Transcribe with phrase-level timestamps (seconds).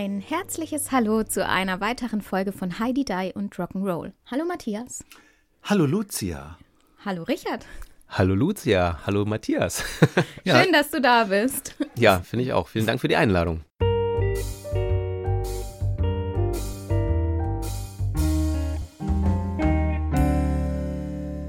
[0.00, 4.12] Ein herzliches Hallo zu einer weiteren Folge von Heidi Die und Rock'n'Roll.
[4.30, 5.04] Hallo Matthias.
[5.64, 6.56] Hallo Lucia.
[7.04, 7.66] Hallo Richard.
[8.08, 9.82] Hallo Lucia, hallo Matthias.
[10.44, 10.62] Ja.
[10.62, 11.74] Schön, dass du da bist.
[11.96, 12.68] Ja, finde ich auch.
[12.68, 13.64] Vielen Dank für die Einladung.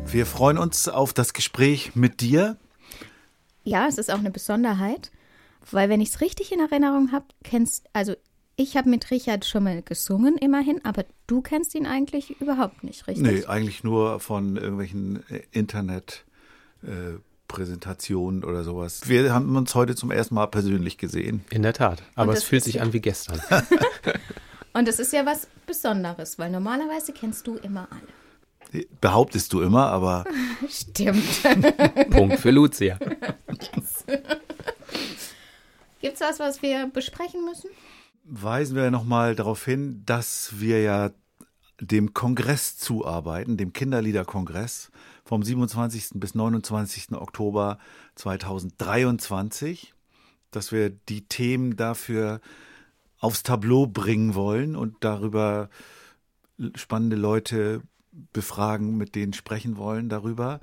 [0.07, 2.57] Wir freuen uns auf das Gespräch mit dir.
[3.63, 5.11] Ja, es ist auch eine Besonderheit,
[5.69, 8.15] weil wenn ich es richtig in Erinnerung habe, kennst also
[8.59, 13.07] ich habe mit Richard schon mal gesungen, immerhin, aber du kennst ihn eigentlich überhaupt nicht,
[13.07, 13.25] richtig?
[13.25, 16.25] Nee, eigentlich nur von irgendwelchen äh, Internet.
[16.83, 19.01] Äh, Präsentationen oder sowas.
[19.09, 21.43] Wir haben uns heute zum ersten Mal persönlich gesehen.
[21.49, 22.03] In der Tat.
[22.13, 23.41] Aber das es fühlt sich ja- an wie gestern.
[24.73, 28.85] Und es ist ja was Besonderes, weil normalerweise kennst du immer alle.
[29.01, 30.25] Behauptest du immer, aber
[30.69, 31.23] Stimmt.
[32.11, 32.99] Punkt für Lucia.
[36.01, 37.71] Gibt's was, was wir besprechen müssen?
[38.29, 41.11] Weisen wir nochmal darauf hin, dass wir ja
[41.81, 44.91] dem Kongress zuarbeiten, dem Kinderliederkongress
[45.23, 46.11] vom 27.
[46.15, 47.13] bis 29.
[47.13, 47.79] Oktober
[48.15, 49.93] 2023,
[50.51, 52.41] dass wir die Themen dafür
[53.19, 55.69] aufs Tableau bringen wollen und darüber
[56.75, 57.81] spannende Leute
[58.33, 60.59] befragen, mit denen sprechen wollen darüber,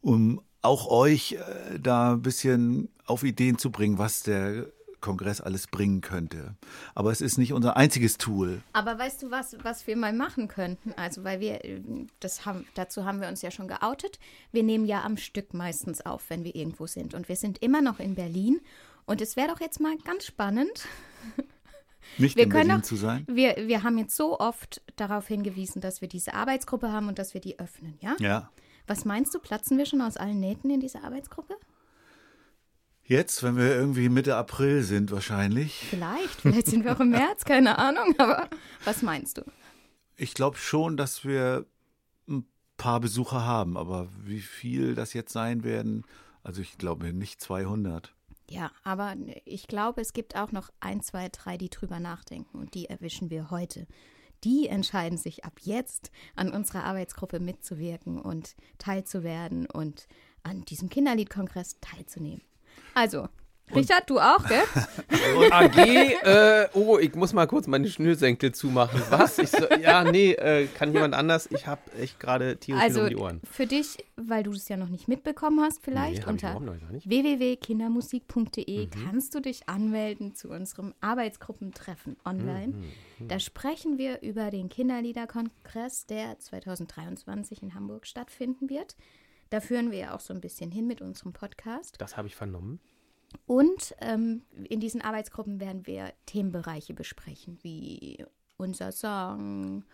[0.00, 4.66] um auch euch äh, da ein bisschen auf Ideen zu bringen, was der
[5.00, 6.54] Kongress alles bringen könnte.
[6.94, 8.62] Aber es ist nicht unser einziges Tool.
[8.72, 10.92] Aber weißt du was, was wir mal machen könnten?
[10.96, 11.60] Also, weil wir,
[12.20, 14.18] das haben, dazu haben wir uns ja schon geoutet.
[14.52, 17.14] Wir nehmen ja am Stück meistens auf, wenn wir irgendwo sind.
[17.14, 18.60] Und wir sind immer noch in Berlin.
[19.06, 20.86] Und es wäre doch jetzt mal ganz spannend.
[22.18, 23.24] Nicht Wir in können Berlin doch, zu sein.
[23.28, 27.34] Wir, wir haben jetzt so oft darauf hingewiesen, dass wir diese Arbeitsgruppe haben und dass
[27.34, 28.16] wir die öffnen, ja?
[28.18, 28.50] Ja.
[28.86, 31.54] Was meinst du, platzen wir schon aus allen Nähten in dieser Arbeitsgruppe?
[33.10, 35.74] Jetzt, wenn wir irgendwie Mitte April sind, wahrscheinlich.
[35.90, 38.48] Vielleicht, vielleicht sind wir auch im März, keine Ahnung, aber
[38.84, 39.42] was meinst du?
[40.14, 41.66] Ich glaube schon, dass wir
[42.28, 46.06] ein paar Besucher haben, aber wie viel das jetzt sein werden,
[46.44, 48.14] also ich glaube nicht 200.
[48.48, 52.74] Ja, aber ich glaube, es gibt auch noch ein, zwei, drei, die drüber nachdenken und
[52.74, 53.88] die erwischen wir heute.
[54.44, 60.06] Die entscheiden sich ab jetzt, an unserer Arbeitsgruppe mitzuwirken und teilzuwerden und
[60.44, 62.42] an diesem Kinderliedkongress teilzunehmen.
[62.94, 63.28] Also,
[63.72, 64.64] Richard, du auch, gell?
[65.52, 69.00] AG, äh, oh, ich muss mal kurz meine Schnürsenkel zumachen.
[69.10, 69.38] Was?
[69.38, 71.48] Ich so, ja, nee, äh, kann jemand anders?
[71.52, 73.40] Ich habe echt gerade tierisch Also um die Ohren.
[73.48, 76.56] für dich, weil du es ja noch nicht mitbekommen hast, vielleicht Nee, unter
[77.04, 78.90] www.kindermusik.de Mhm.
[78.90, 82.74] kannst du dich anmelden zu unserem Arbeitsgruppentreffen online.
[83.20, 83.28] Mhm.
[83.28, 88.96] Da sprechen wir über den Kinderliederkongress, der 2023 in Hamburg stattfinden wird.
[89.50, 91.96] Da führen wir ja auch so ein bisschen hin mit unserem Podcast.
[91.98, 92.80] Das habe ich vernommen.
[93.46, 98.24] Und ähm, in diesen Arbeitsgruppen werden wir Themenbereiche besprechen, wie
[98.56, 99.84] unser Song.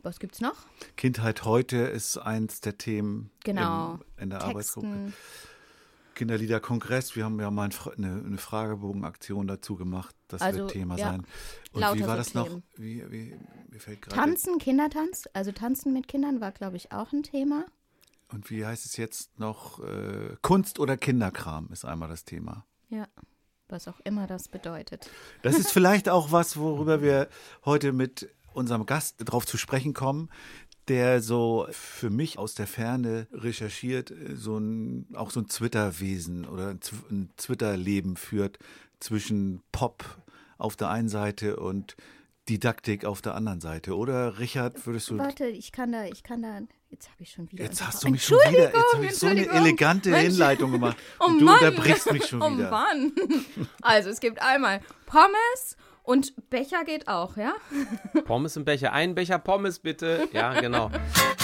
[0.00, 0.66] Was gibt's noch?
[0.96, 3.94] Kindheit heute ist eins der Themen Genau.
[3.94, 4.50] im, in der Texten.
[4.50, 5.12] Arbeitsgruppe.
[6.14, 10.14] Kinderliederkongress, wir haben ja mal eine, eine Fragebogenaktion dazu gemacht.
[10.28, 11.26] Das Also, wird Thema ja, sein.
[11.72, 12.48] Und wie war das noch?
[12.48, 12.62] Themen.
[12.76, 13.36] Wie, wie,
[13.70, 17.64] mir fällt gerade Tanzen, Kindertanz, also Tanzen mit Kindern war, glaube ich, auch ein Thema.
[18.32, 19.80] Und wie heißt es jetzt noch?
[19.80, 22.64] Äh, Kunst oder Kinderkram ist einmal das Thema.
[22.88, 23.06] Ja,
[23.68, 25.10] was auch immer das bedeutet.
[25.42, 27.28] Das ist vielleicht auch was, worüber wir
[27.64, 30.28] heute mit unserem Gast drauf zu sprechen kommen,
[30.88, 36.76] der so für mich aus der Ferne recherchiert, so ein, auch so ein Twitter-Wesen oder
[37.10, 38.58] ein Twitter-Leben führt
[39.00, 40.04] zwischen Pop
[40.58, 41.96] auf der einen Seite und
[42.48, 43.96] Didaktik auf der anderen Seite.
[43.96, 46.60] Oder Richard, würdest du Warte, ich kann da, ich kann da,
[46.92, 47.64] jetzt habe ich schon wieder.
[47.64, 50.24] Jetzt hast du mich schon wieder, jetzt habe ich so eine elegante Mensch.
[50.28, 50.96] Hinleitung gemacht.
[51.18, 51.58] Oh und du Mann.
[51.58, 52.70] unterbrichst mich schon Oh wieder.
[52.70, 53.12] Mann.
[53.80, 57.54] Also es gibt einmal Pommes und Becher geht auch, ja?
[58.24, 58.92] Pommes im Becher.
[58.92, 60.28] Ein Becher Pommes bitte.
[60.32, 60.90] Ja, genau.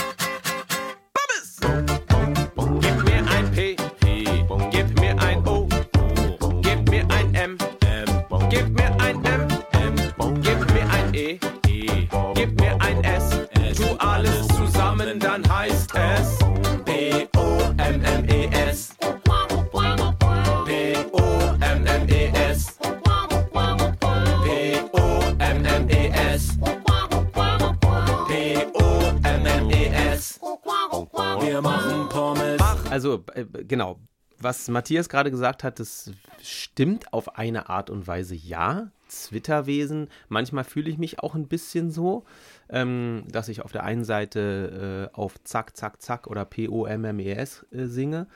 [31.59, 32.63] Wir machen Pommes.
[32.89, 33.99] Also, äh, genau.
[34.39, 38.93] Was Matthias gerade gesagt hat, das stimmt auf eine Art und Weise ja.
[39.09, 40.07] Zwitterwesen.
[40.29, 42.25] Manchmal fühle ich mich auch ein bisschen so,
[42.69, 47.87] ähm, dass ich auf der einen Seite äh, auf Zack, Zack, Zack oder P-O-M-M-E-S äh,
[47.87, 48.29] singe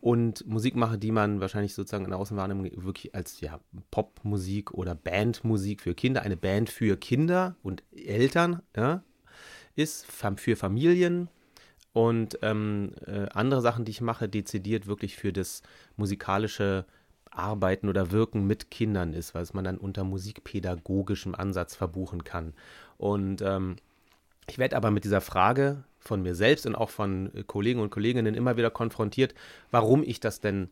[0.00, 3.60] und Musik mache, die man wahrscheinlich sozusagen in der Außenwahrnehmung wirklich als ja,
[3.90, 9.02] Popmusik oder Bandmusik für Kinder, eine Band für Kinder und Eltern ja,
[9.76, 11.28] ist, für Familien.
[11.92, 15.62] Und ähm, äh, andere Sachen, die ich mache, dezidiert wirklich für das
[15.96, 16.84] musikalische
[17.30, 22.54] Arbeiten oder Wirken mit Kindern ist, was man dann unter musikpädagogischem Ansatz verbuchen kann.
[22.98, 23.76] Und ähm,
[24.48, 28.34] ich werde aber mit dieser Frage von mir selbst und auch von Kollegen und Kolleginnen
[28.34, 29.34] immer wieder konfrontiert,
[29.70, 30.70] warum ich das denn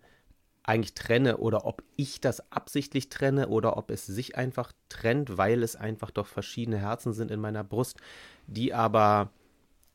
[0.64, 5.62] eigentlich trenne oder ob ich das absichtlich trenne oder ob es sich einfach trennt, weil
[5.62, 7.98] es einfach doch verschiedene Herzen sind in meiner Brust,
[8.46, 9.30] die aber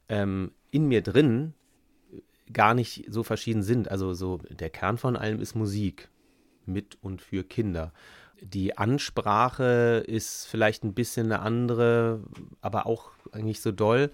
[0.09, 1.53] ähm, in mir drin
[2.51, 3.89] gar nicht so verschieden sind.
[3.89, 6.09] Also so der Kern von allem ist Musik
[6.65, 7.93] mit und für Kinder.
[8.41, 12.21] Die Ansprache ist vielleicht ein bisschen eine andere,
[12.61, 14.11] aber auch eigentlich so doll.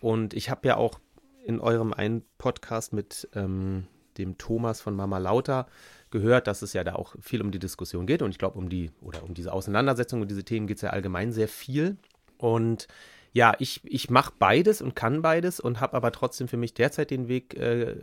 [0.00, 0.98] Und ich habe ja auch
[1.44, 3.86] in eurem einen Podcast mit ähm,
[4.18, 5.66] dem Thomas von Mama Lauter
[6.10, 8.22] gehört, dass es ja da auch viel um die Diskussion geht.
[8.22, 10.90] Und ich glaube, um die oder um diese Auseinandersetzung und diese Themen geht es ja
[10.90, 11.96] allgemein sehr viel.
[12.38, 12.88] Und
[13.32, 17.10] ja, ich, ich mache beides und kann beides und habe aber trotzdem für mich derzeit
[17.10, 17.96] den Weg äh,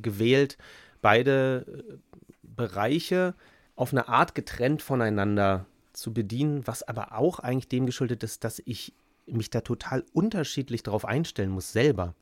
[0.00, 0.58] gewählt,
[1.02, 1.96] beide äh,
[2.42, 3.34] Bereiche
[3.74, 8.62] auf eine Art getrennt voneinander zu bedienen, was aber auch eigentlich dem geschuldet ist, dass
[8.64, 8.94] ich
[9.26, 12.14] mich da total unterschiedlich darauf einstellen muss selber.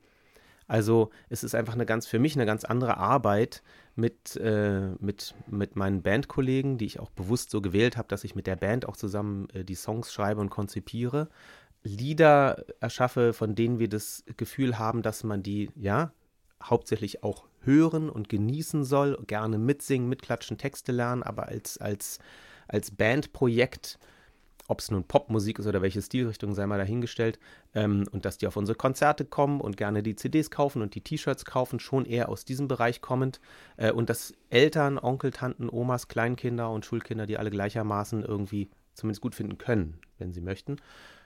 [0.66, 3.62] Also es ist einfach eine ganz für mich eine ganz andere Arbeit
[3.96, 8.34] mit, äh, mit, mit meinen Bandkollegen, die ich auch bewusst so gewählt habe, dass ich
[8.34, 11.28] mit der Band auch zusammen äh, die Songs schreibe und konzipiere.
[11.88, 16.12] Lieder erschaffe, von denen wir das Gefühl haben, dass man die, ja,
[16.62, 22.18] hauptsächlich auch hören und genießen soll, gerne mitsingen, mitklatschen, Texte lernen, aber als, als,
[22.66, 23.98] als Bandprojekt,
[24.66, 27.38] ob es nun Popmusik ist oder welche Stilrichtung, sei mal dahingestellt,
[27.74, 31.00] ähm, und dass die auf unsere Konzerte kommen und gerne die CDs kaufen und die
[31.00, 33.40] T-Shirts kaufen, schon eher aus diesem Bereich kommend,
[33.76, 39.22] äh, und dass Eltern, Onkel, Tanten, Omas, Kleinkinder und Schulkinder die alle gleichermaßen irgendwie zumindest
[39.22, 40.76] gut finden können, wenn sie möchten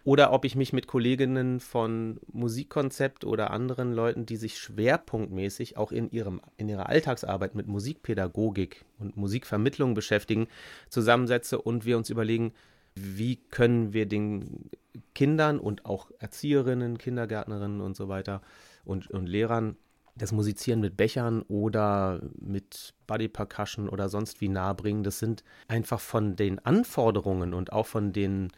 [0.05, 5.93] oder ob ich mich mit Kolleginnen von Musikkonzept oder anderen Leuten, die sich schwerpunktmäßig auch
[5.93, 10.49] in, ihrem, in ihrer Alltagsarbeit mit Musikpädagogik und Musikvermittlung beschäftigen,
[10.89, 12.53] zusammensetze und wir uns überlegen,
[12.95, 14.71] wie können wir den
[15.15, 18.43] Kindern und auch Erzieherinnen, Kindergärtnerinnen und so weiter
[18.85, 19.77] und, und Lehrern
[20.15, 25.05] das Musizieren mit Bechern oder mit Body Percussion oder sonst wie nahebringen.
[25.05, 28.49] Das sind einfach von den Anforderungen und auch von den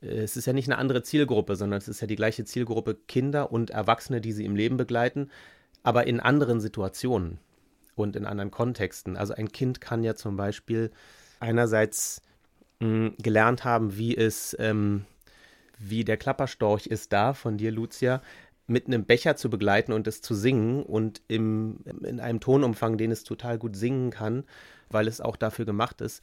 [0.00, 3.50] es ist ja nicht eine andere Zielgruppe, sondern es ist ja die gleiche Zielgruppe Kinder
[3.52, 5.30] und Erwachsene, die sie im Leben begleiten,
[5.82, 7.38] aber in anderen Situationen
[7.94, 9.16] und in anderen Kontexten.
[9.16, 10.90] Also ein Kind kann ja zum Beispiel
[11.40, 12.22] einerseits
[12.80, 15.04] mh, hm, gelernt haben, wie es, ähm,
[15.78, 18.22] wie der Klapperstorch ist da von dir, Lucia,
[18.66, 23.12] mit einem Becher zu begleiten und es zu singen und im, in einem Tonumfang, den
[23.12, 24.44] es total gut singen kann,
[24.90, 26.22] weil es auch dafür gemacht ist,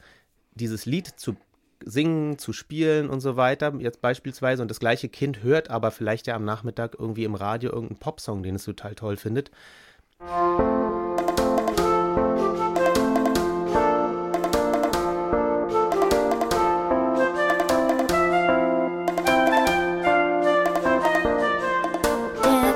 [0.54, 1.36] dieses Lied zu
[1.84, 6.26] singen, zu spielen und so weiter, jetzt beispielsweise, und das gleiche Kind hört aber vielleicht
[6.26, 9.50] ja am Nachmittag irgendwie im Radio irgendeinen Popsong, den es total toll findet.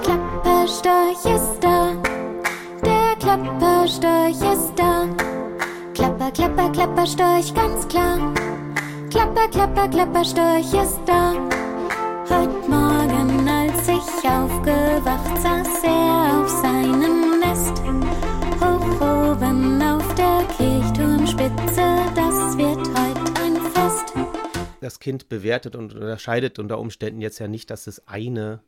[0.03, 1.95] Klapperstorch ist da,
[2.85, 5.07] der Klapperstorch ist da.
[5.95, 8.35] Klapper, klapper, Klapperstorch, ganz klar.
[9.11, 11.33] Klapper, klapper, Klapperstorch ist da.
[12.29, 17.81] Heut Morgen, als ich aufgewacht, saß er auf seinem Nest.
[18.61, 24.15] Hoch oben auf der Kirchturmspitze, das wird heut ein Fest.
[24.83, 28.61] Das Kind bewertet und unterscheidet unter Umständen jetzt ja nicht, dass das eine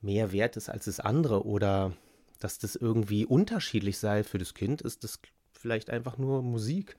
[0.00, 1.92] mehr wert ist als das andere oder
[2.38, 5.18] dass das irgendwie unterschiedlich sei für das Kind, ist das
[5.52, 6.96] vielleicht einfach nur Musik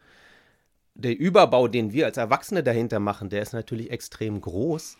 [0.95, 4.97] der Überbau, den wir als Erwachsene dahinter machen, der ist natürlich extrem groß.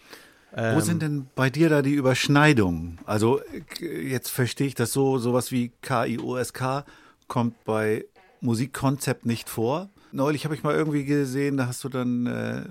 [0.51, 2.99] Wo Ähm, sind denn bei dir da die Überschneidungen?
[3.05, 3.39] Also
[3.79, 6.85] äh, jetzt verstehe ich das so, sowas wie KIOSK
[7.27, 8.05] kommt bei
[8.41, 9.89] Musikkonzept nicht vor.
[10.11, 12.63] Neulich habe ich mal irgendwie gesehen, da hast du dann, äh,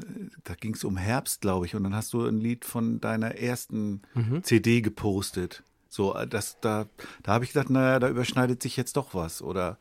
[0.45, 3.35] da ging es um Herbst, glaube ich, und dann hast du ein Lied von deiner
[3.37, 4.03] ersten
[4.43, 5.65] CD gepostet.
[5.89, 6.87] So, äh, das, da,
[7.25, 9.77] da habe ich gedacht, naja, da überschneidet sich jetzt doch was, oder?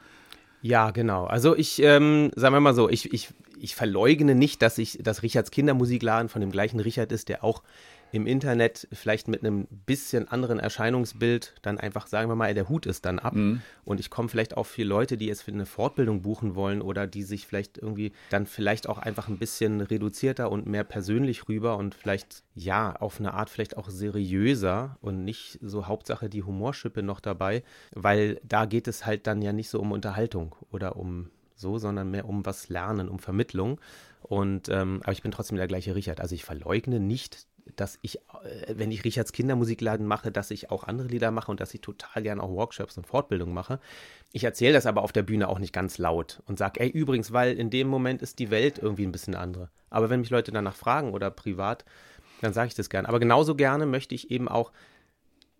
[0.62, 1.26] Ja, genau.
[1.26, 3.30] Also ich, ähm, sagen wir mal so, ich, ich,
[3.62, 7.64] ich verleugne nicht, dass ich, dass Richards Kindermusikladen von dem gleichen Richard ist, der auch
[8.12, 12.86] im Internet vielleicht mit einem bisschen anderen Erscheinungsbild dann einfach, sagen wir mal, der Hut
[12.86, 13.34] ist dann ab.
[13.34, 13.62] Mhm.
[13.86, 17.08] Und ich komme vielleicht auch für Leute, die jetzt für eine Fortbildung buchen wollen oder
[17.08, 21.78] die sich vielleicht irgendwie dann vielleicht auch einfach ein bisschen reduzierter und mehr persönlich rüber
[21.78, 27.04] und vielleicht, ja, auf eine Art vielleicht auch seriöser und nicht so Hauptsache die Humorschippe
[27.04, 27.64] noch dabei,
[27.94, 31.30] weil da geht es halt dann ja nicht so um Unterhaltung oder um
[31.62, 33.80] so, sondern mehr um was lernen, um Vermittlung.
[34.22, 36.20] Und ähm, aber ich bin trotzdem der gleiche Richard.
[36.20, 40.84] Also ich verleugne nicht, dass ich, äh, wenn ich Richards Kindermusikladen mache, dass ich auch
[40.84, 43.80] andere Lieder mache und dass ich total gerne auch Workshops und Fortbildungen mache.
[44.32, 47.34] Ich erzähle das aber auf der Bühne auch nicht ganz laut und sage, ey, übrigens,
[47.34, 49.70] weil in dem Moment ist die Welt irgendwie ein bisschen andere.
[49.90, 51.86] Aber wenn mich Leute danach fragen oder privat,
[52.42, 53.08] dann sage ich das gerne.
[53.08, 54.72] Aber genauso gerne möchte ich eben auch,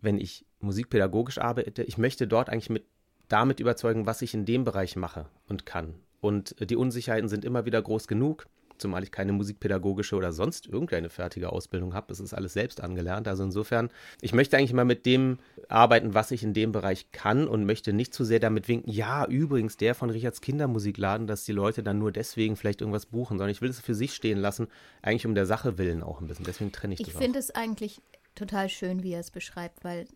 [0.00, 2.84] wenn ich musikpädagogisch arbeite, ich möchte dort eigentlich mit
[3.32, 5.94] damit überzeugen, was ich in dem Bereich mache und kann.
[6.20, 8.46] Und die Unsicherheiten sind immer wieder groß genug,
[8.78, 12.08] zumal ich keine musikpädagogische oder sonst irgendeine fertige Ausbildung habe.
[12.08, 13.28] Das ist alles selbst angelernt.
[13.28, 17.48] Also insofern, ich möchte eigentlich mal mit dem arbeiten, was ich in dem Bereich kann
[17.48, 21.52] und möchte nicht zu sehr damit winken, ja, übrigens, der von Richards Kindermusikladen, dass die
[21.52, 24.68] Leute dann nur deswegen vielleicht irgendwas buchen, sondern ich will es für sich stehen lassen,
[25.00, 26.44] eigentlich um der Sache willen auch ein bisschen.
[26.44, 28.00] Deswegen trenne ich, Ich das finde es eigentlich
[28.34, 30.06] total schön, wie er es beschreibt, weil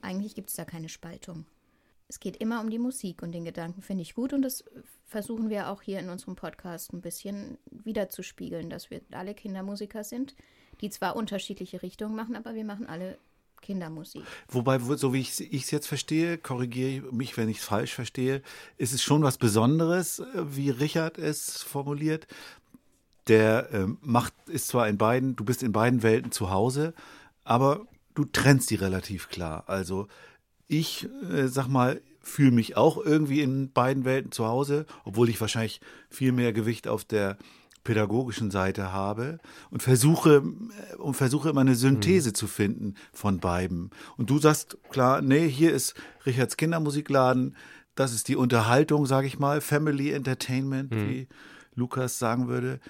[0.00, 1.44] eigentlich gibt es da keine Spaltung.
[2.12, 4.64] Es geht immer um die Musik und den Gedanken finde ich gut und das
[5.06, 10.34] versuchen wir auch hier in unserem Podcast ein bisschen wiederzuspiegeln, dass wir alle Kindermusiker sind,
[10.82, 13.16] die zwar unterschiedliche Richtungen machen, aber wir machen alle
[13.62, 14.24] Kindermusik.
[14.48, 18.42] Wobei, wo- so wie ich es jetzt verstehe, korrigiere mich, wenn ich es falsch verstehe,
[18.76, 22.26] ist es schon was Besonderes, äh, wie Richard es formuliert.
[23.26, 26.92] Der ähm, macht, ist zwar in beiden, du bist in beiden Welten zu Hause,
[27.42, 29.64] aber du trennst die relativ klar.
[29.66, 30.08] Also
[30.72, 35.40] ich, äh, sag mal, fühle mich auch irgendwie in beiden Welten zu Hause, obwohl ich
[35.40, 37.36] wahrscheinlich viel mehr Gewicht auf der
[37.84, 39.38] pädagogischen Seite habe
[39.70, 40.42] und versuche
[40.92, 43.90] äh, und versuche immer eine Synthese zu finden von beiden.
[44.16, 47.56] Und du sagst klar, nee, hier ist Richards Kindermusikladen,
[47.94, 51.28] das ist die Unterhaltung, sage ich mal, Family Entertainment, wie
[51.74, 52.80] Lukas sagen würde.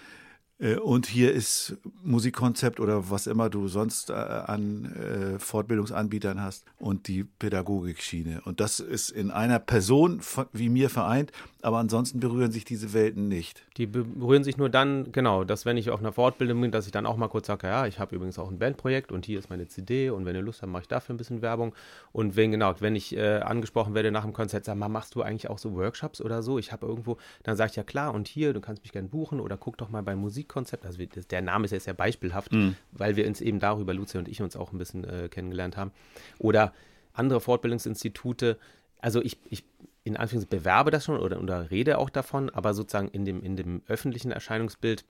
[0.63, 6.65] Äh, Und hier ist Musikkonzept oder was immer du sonst äh, an äh, Fortbildungsanbietern hast
[6.79, 8.43] und die Pädagogikschiene.
[8.45, 10.21] Und das ist in einer Person
[10.53, 13.63] wie mir vereint, aber ansonsten berühren sich diese Welten nicht.
[13.77, 16.93] Die berühren sich nur dann, genau, dass wenn ich auf einer Fortbildung bin, dass ich
[16.93, 19.49] dann auch mal kurz sage, ja, ich habe übrigens auch ein Bandprojekt und hier ist
[19.49, 21.73] meine CD und wenn ihr Lust habt, mache ich dafür ein bisschen Werbung.
[22.11, 25.23] Und wenn, genau, wenn ich äh, angesprochen werde nach dem Konzert, sag mal, machst du
[25.23, 26.59] eigentlich auch so Workshops oder so?
[26.59, 29.39] Ich habe irgendwo, dann sage ich ja klar und hier, du kannst mich gerne buchen
[29.39, 30.85] oder guck doch mal beim Musikkonzept.
[30.85, 30.99] Also
[31.31, 32.53] der Name ist ja beispielhaft,
[32.91, 35.93] weil wir uns eben darüber, Lucia und ich, uns auch ein bisschen äh, kennengelernt haben.
[36.39, 36.73] Oder
[37.13, 38.59] andere Fortbildungsinstitute,
[39.01, 39.65] also ich, ich
[40.05, 43.57] in Anführungszeichen bewerbe das schon oder, oder rede auch davon, aber sozusagen in dem, in
[43.57, 45.05] dem öffentlichen Erscheinungsbild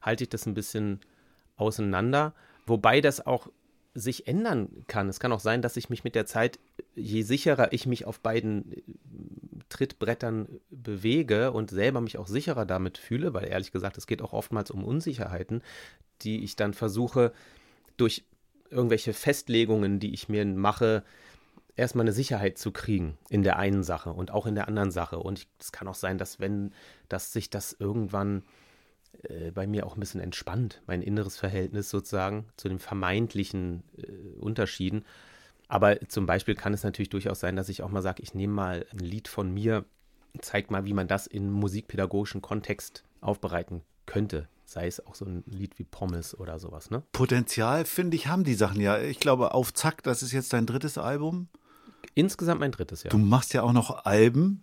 [0.00, 1.00] halte ich das ein bisschen
[1.56, 2.34] auseinander,
[2.66, 3.48] wobei das auch
[3.94, 5.08] sich ändern kann.
[5.08, 6.58] Es kann auch sein, dass ich mich mit der Zeit,
[6.94, 8.82] je sicherer ich mich auf beiden äh,
[9.68, 14.32] Trittbrettern bewege und selber mich auch sicherer damit fühle, weil ehrlich gesagt, es geht auch
[14.32, 15.62] oftmals um Unsicherheiten,
[16.22, 17.32] die ich dann versuche,
[17.96, 18.24] durch
[18.70, 21.02] irgendwelche Festlegungen, die ich mir mache,
[21.78, 25.18] erstmal eine Sicherheit zu kriegen in der einen Sache und auch in der anderen Sache.
[25.18, 26.72] Und es kann auch sein, dass wenn,
[27.08, 28.42] dass sich das irgendwann
[29.22, 34.38] äh, bei mir auch ein bisschen entspannt, mein inneres Verhältnis sozusagen zu den vermeintlichen äh,
[34.38, 35.04] Unterschieden.
[35.68, 38.54] Aber zum Beispiel kann es natürlich durchaus sein, dass ich auch mal sage, ich nehme
[38.54, 39.84] mal ein Lied von mir,
[40.40, 44.48] zeig mal, wie man das in musikpädagogischen Kontext aufbereiten könnte.
[44.64, 47.02] Sei es auch so ein Lied wie Pommes oder sowas, ne?
[47.12, 49.00] Potenzial, finde ich, haben die Sachen ja.
[49.00, 51.48] Ich glaube, auf Zack, das ist jetzt dein drittes Album.
[52.14, 53.10] Insgesamt mein drittes Jahr.
[53.10, 54.62] Du machst ja auch noch Alben.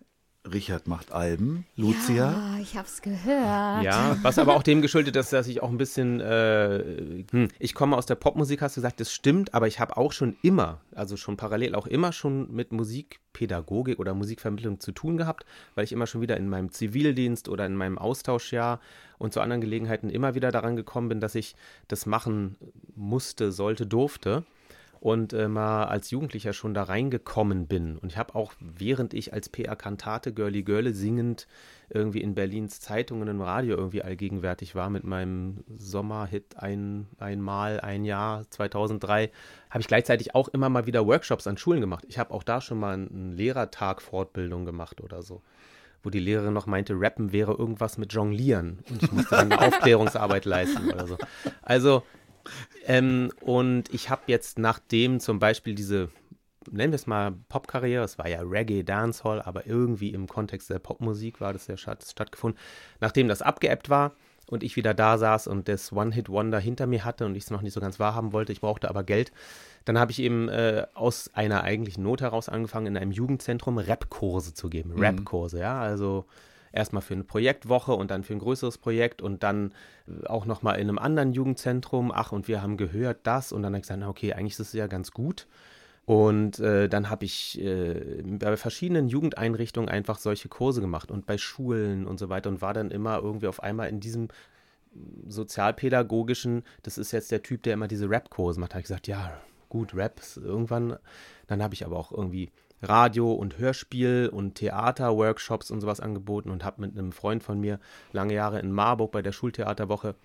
[0.52, 1.66] Richard macht Alben.
[1.76, 2.32] Lucia.
[2.32, 3.84] Ja, ich hab's gehört.
[3.84, 7.74] Ja, was aber auch dem geschuldet ist, dass ich auch ein bisschen, äh, hm, ich
[7.74, 10.82] komme aus der Popmusik, hast du gesagt, das stimmt, aber ich habe auch schon immer,
[10.94, 15.92] also schon parallel auch immer schon mit Musikpädagogik oder Musikvermittlung zu tun gehabt, weil ich
[15.92, 18.80] immer schon wieder in meinem Zivildienst oder in meinem Austauschjahr
[19.18, 21.56] und zu anderen Gelegenheiten immer wieder daran gekommen bin, dass ich
[21.88, 22.58] das machen
[22.96, 24.44] musste, sollte, durfte
[25.06, 28.00] und äh, mal als Jugendlicher schon da reingekommen bin.
[28.00, 31.46] Und ich habe auch, während ich als PR-Kantate Girly Girle singend
[31.92, 38.04] irgendwie in Berlins Zeitungen im Radio irgendwie allgegenwärtig war mit meinem Sommerhit ein, einmal, ein
[38.04, 39.30] Jahr, 2003,
[39.70, 42.06] habe ich gleichzeitig auch immer mal wieder Workshops an Schulen gemacht.
[42.08, 45.44] Ich habe auch da schon mal einen Lehrertag Fortbildung gemacht oder so
[46.02, 49.60] wo die Lehrerin noch meinte, Rappen wäre irgendwas mit Jonglieren und ich musste dann eine
[49.68, 51.18] Aufklärungsarbeit leisten oder so.
[51.64, 52.04] Also
[52.86, 56.10] ähm, und ich habe jetzt, nachdem zum Beispiel diese,
[56.70, 60.80] nennen wir es mal Popkarriere, es war ja Reggae, Dancehall, aber irgendwie im Kontext der
[60.80, 62.60] Popmusik war das ja statt, stattgefunden.
[63.00, 64.14] Nachdem das abgeebbt war,
[64.48, 67.62] und ich wieder da saß und das One-Hit-Wonder hinter mir hatte und ich es noch
[67.62, 69.32] nicht so ganz wahrhaben wollte, ich brauchte aber Geld,
[69.86, 74.54] dann habe ich eben äh, aus einer eigentlichen Not heraus angefangen, in einem Jugendzentrum Rap-Kurse
[74.54, 74.94] zu geben.
[74.94, 75.00] Mhm.
[75.00, 76.26] Rap-Kurse, ja, also
[76.76, 79.74] erstmal für eine Projektwoche und dann für ein größeres Projekt und dann
[80.08, 82.12] äh, auch nochmal in einem anderen Jugendzentrum.
[82.14, 84.74] Ach, und wir haben gehört das und dann habe ich gesagt, okay, eigentlich ist es
[84.74, 85.48] ja ganz gut.
[86.06, 91.40] Und äh, dann habe ich äh, bei verschiedenen Jugendeinrichtungen einfach solche Kurse gemacht und bei
[91.40, 94.28] Schulen und so weiter und war dann immer irgendwie auf einmal in diesem
[95.28, 99.42] sozialpädagogischen, das ist jetzt der Typ, der immer diese Rap-Kurse macht, habe ich gesagt, ja,
[99.70, 100.98] gut, Rap ist irgendwann.
[101.48, 102.52] Dann habe ich aber auch irgendwie
[102.86, 107.80] Radio und Hörspiel und Theater-Workshops und sowas angeboten und habe mit einem Freund von mir
[108.14, 110.16] lange Jahre in Marburg bei der Schultheaterwoche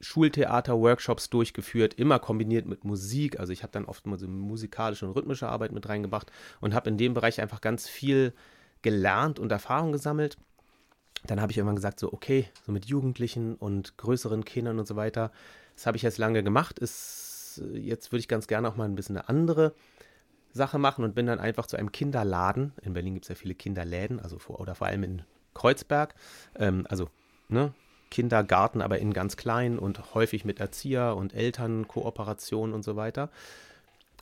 [0.00, 3.38] Schultheater-Workshops durchgeführt, immer kombiniert mit Musik.
[3.38, 6.88] Also ich habe dann oft mal so musikalische und rhythmische Arbeit mit reingebracht und habe
[6.88, 8.32] in dem Bereich einfach ganz viel
[8.82, 10.38] gelernt und Erfahrung gesammelt.
[11.26, 14.96] Dann habe ich irgendwann gesagt, so okay, so mit Jugendlichen und größeren Kindern und so
[14.96, 15.32] weiter.
[15.76, 16.78] Das habe ich jetzt lange gemacht.
[16.78, 19.74] Ist, jetzt würde ich ganz gerne auch mal ein bisschen eine andere
[20.52, 22.72] Sache machen und bin dann einfach zu einem Kinderladen.
[22.82, 25.22] In Berlin gibt es ja viele Kinderläden, also vor, oder vor allem in
[25.54, 26.14] Kreuzberg.
[26.56, 27.08] Ähm, also
[27.48, 27.72] ne,
[28.10, 33.30] Kindergarten, aber in ganz klein und häufig mit Erzieher und Elternkooperation und so weiter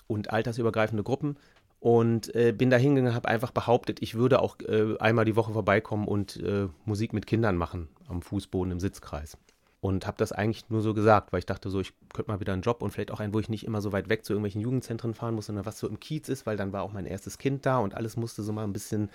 [0.07, 1.37] und altersübergreifende Gruppen.
[1.81, 5.53] Und äh, bin da hingegangen, habe einfach behauptet, ich würde auch äh, einmal die Woche
[5.53, 9.39] vorbeikommen und äh, Musik mit Kindern machen am Fußboden im Sitzkreis.
[9.81, 12.53] Und habe das eigentlich nur so gesagt, weil ich dachte so, ich könnte mal wieder
[12.53, 14.61] einen Job und vielleicht auch einen, wo ich nicht immer so weit weg zu irgendwelchen
[14.61, 17.39] Jugendzentren fahren muss, sondern was so im Kiez ist, weil dann war auch mein erstes
[17.39, 19.09] Kind da und alles musste so mal ein bisschen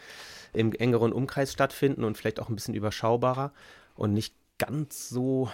[0.53, 3.51] im engeren Umkreis stattfinden und vielleicht auch ein bisschen überschaubarer
[3.95, 5.49] und nicht ganz so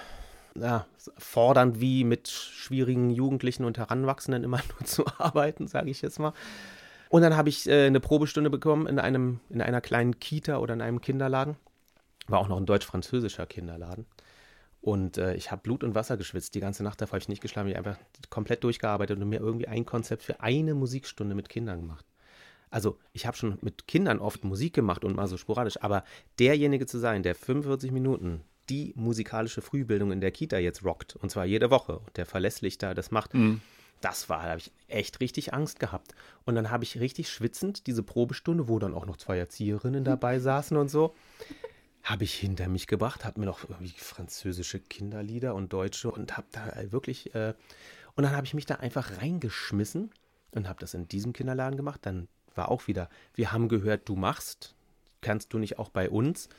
[0.56, 0.86] ja,
[1.18, 6.34] fordernd wie mit schwierigen Jugendlichen und Heranwachsenden immer nur zu arbeiten, sage ich jetzt mal.
[7.10, 10.76] Und dann habe ich äh, eine Probestunde bekommen in einem in einer kleinen Kita oder
[10.76, 11.56] in einem Kinderladen.
[12.28, 14.06] War auch noch ein deutsch-französischer Kinderladen.
[14.82, 16.56] Und äh, ich habe Blut und Wasser geschwitzt.
[16.56, 17.68] Die ganze Nacht davor habe ich nicht geschlafen.
[17.70, 21.82] Ich habe einfach komplett durchgearbeitet und mir irgendwie ein Konzept für eine Musikstunde mit Kindern
[21.82, 22.06] gemacht.
[22.72, 26.04] Also ich habe schon mit Kindern oft Musik gemacht und mal so sporadisch, aber
[26.38, 31.32] derjenige zu sein, der 45 Minuten die musikalische Frühbildung in der Kita jetzt rockt, und
[31.32, 33.62] zwar jede Woche, und der verlässlich da das macht, Mhm.
[34.02, 36.14] das war, da habe ich echt richtig Angst gehabt.
[36.46, 40.38] Und dann habe ich richtig schwitzend diese Probestunde, wo dann auch noch zwei Erzieherinnen dabei
[40.38, 41.16] saßen und so,
[42.10, 43.60] habe ich hinter mich gebracht, habe mir noch
[43.96, 47.54] französische Kinderlieder und deutsche und habe da wirklich, äh,
[48.16, 50.12] und dann habe ich mich da einfach reingeschmissen
[50.52, 52.00] und habe das in diesem Kinderladen gemacht.
[52.04, 54.76] Dann war auch wieder, wir haben gehört, du machst,
[55.22, 56.50] kannst du nicht auch bei uns?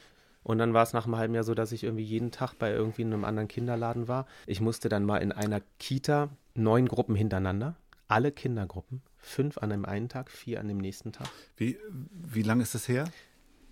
[0.42, 2.70] Und dann war es nach einem halben Jahr so, dass ich irgendwie jeden Tag bei
[2.70, 4.26] irgendwie einem anderen Kinderladen war.
[4.46, 7.74] Ich musste dann mal in einer Kita neun Gruppen hintereinander,
[8.08, 11.28] alle Kindergruppen, fünf an dem einen Tag, vier an dem nächsten Tag.
[11.56, 11.78] Wie,
[12.12, 13.04] wie lange ist das her?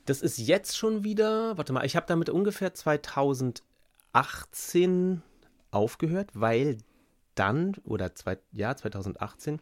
[0.09, 5.21] Das ist jetzt schon wieder, warte mal, ich habe damit ungefähr 2018
[5.71, 6.79] aufgehört, weil
[7.35, 9.61] dann, oder zwei, ja, 2018,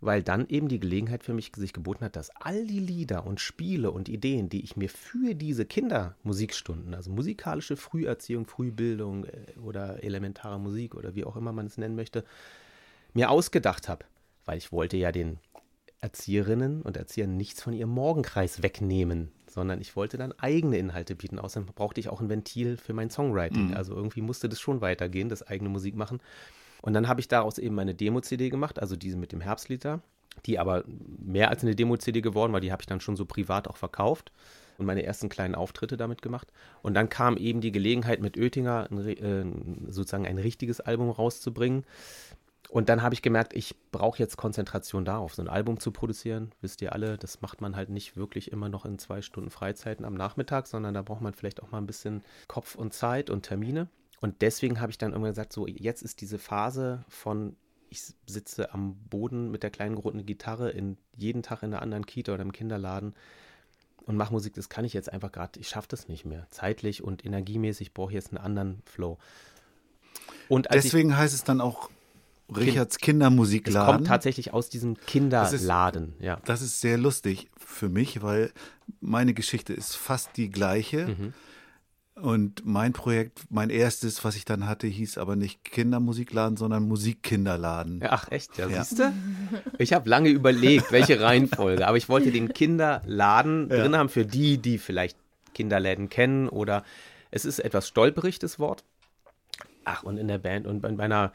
[0.00, 3.40] weil dann eben die Gelegenheit für mich sich geboten hat, dass all die Lieder und
[3.40, 10.02] Spiele und Ideen, die ich mir für diese Kindermusikstunden, also musikalische Früherziehung, Frühbildung äh, oder
[10.02, 12.24] elementare Musik oder wie auch immer man es nennen möchte,
[13.12, 14.06] mir ausgedacht habe,
[14.46, 15.40] weil ich wollte ja den
[16.04, 21.38] Erzieherinnen und Erziehern nichts von ihrem Morgenkreis wegnehmen, sondern ich wollte dann eigene Inhalte bieten.
[21.38, 23.72] Außerdem brauchte ich auch ein Ventil für mein Songwriting.
[23.74, 26.20] Also irgendwie musste das schon weitergehen, das eigene Musik machen.
[26.82, 30.00] Und dann habe ich daraus eben meine Demo-CD gemacht, also diese mit dem Herbstlied da,
[30.44, 30.84] die aber
[31.24, 34.32] mehr als eine Demo-CD geworden war, die habe ich dann schon so privat auch verkauft
[34.76, 36.52] und meine ersten kleinen Auftritte damit gemacht.
[36.82, 41.84] Und dann kam eben die Gelegenheit mit Oettinger ein, äh, sozusagen ein richtiges Album rauszubringen.
[42.70, 46.52] Und dann habe ich gemerkt, ich brauche jetzt Konzentration darauf, so ein Album zu produzieren.
[46.60, 50.04] Wisst ihr alle, das macht man halt nicht wirklich immer noch in zwei Stunden Freizeiten
[50.04, 53.42] am Nachmittag, sondern da braucht man vielleicht auch mal ein bisschen Kopf und Zeit und
[53.42, 53.88] Termine.
[54.20, 57.56] Und deswegen habe ich dann irgendwann gesagt, so jetzt ist diese Phase von
[57.90, 62.06] ich sitze am Boden mit der kleinen roten Gitarre in jeden Tag in einer anderen
[62.06, 63.14] Kita oder im Kinderladen
[64.06, 66.46] und mache Musik, das kann ich jetzt einfach gerade, ich schaffe das nicht mehr.
[66.50, 69.18] Zeitlich und energiemäßig brauche ich jetzt einen anderen Flow.
[70.48, 71.90] Und als ich, Deswegen heißt es dann auch
[72.54, 73.94] Richards es Kindermusikladen.
[73.94, 76.38] kommt tatsächlich aus diesem Kinderladen, ja.
[76.44, 78.52] Das ist sehr lustig für mich, weil
[79.00, 81.08] meine Geschichte ist fast die gleiche.
[81.08, 81.32] Mhm.
[82.16, 88.00] Und mein Projekt, mein erstes, was ich dann hatte, hieß aber nicht Kindermusikladen, sondern Musikkinderladen.
[88.02, 88.84] Ja, Ach echt, ja, Ja.
[88.84, 89.12] siehst du?
[89.78, 94.58] Ich habe lange überlegt, welche Reihenfolge, aber ich wollte den Kinderladen drin haben für die,
[94.58, 95.16] die vielleicht
[95.54, 96.84] Kinderläden kennen oder
[97.32, 98.84] es ist etwas stolperig, das Wort.
[99.84, 101.32] Ach, und in der Band und bei meiner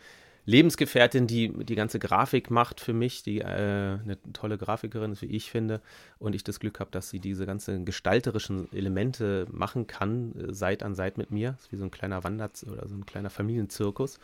[0.49, 5.27] Lebensgefährtin, die die ganze Grafik macht für mich, die äh, eine tolle Grafikerin ist, wie
[5.27, 5.79] ich finde.
[6.17, 10.81] Und ich das Glück habe, dass sie diese ganzen gestalterischen Elemente machen kann, äh, Seit
[10.81, 11.51] an Seit mit mir.
[11.51, 14.19] Das ist wie so ein kleiner Wander- oder so ein kleiner Familienzirkus.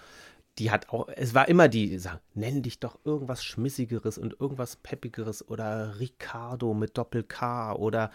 [0.58, 4.40] Die hat auch, es war immer die, die sagen, nenn dich doch irgendwas Schmissigeres und
[4.40, 8.10] irgendwas Peppigeres oder Ricardo mit Doppel-K oder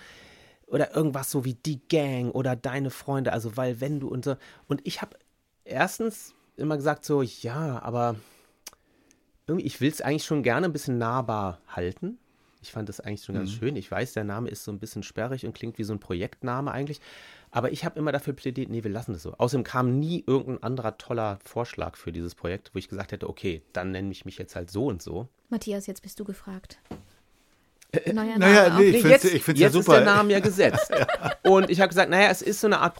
[0.66, 4.36] oder irgendwas so wie die Gang oder deine Freunde, also weil wenn du und so.
[4.68, 5.16] Und ich habe
[5.64, 8.16] erstens immer gesagt so, ja, aber
[9.46, 12.18] irgendwie, ich will es eigentlich schon gerne ein bisschen nahbar halten.
[12.62, 13.54] Ich fand das eigentlich schon ganz Mhm.
[13.56, 13.76] schön.
[13.76, 16.70] Ich weiß, der Name ist so ein bisschen sperrig und klingt wie so ein Projektname
[16.70, 17.00] eigentlich.
[17.50, 19.32] Aber ich habe immer dafür plädiert, nee, wir lassen das so.
[19.38, 23.62] Außerdem kam nie irgendein anderer toller Vorschlag für dieses Projekt, wo ich gesagt hätte, okay,
[23.72, 25.26] dann nenne ich mich jetzt halt so und so.
[25.48, 26.78] Matthias, jetzt bist du gefragt.
[28.12, 29.94] Neuer naja, Name nee, ich ich find's ja jetzt super.
[29.98, 30.92] ist der Name ja gesetzt.
[31.42, 32.94] Und ich habe gesagt, naja, es ist so eine Art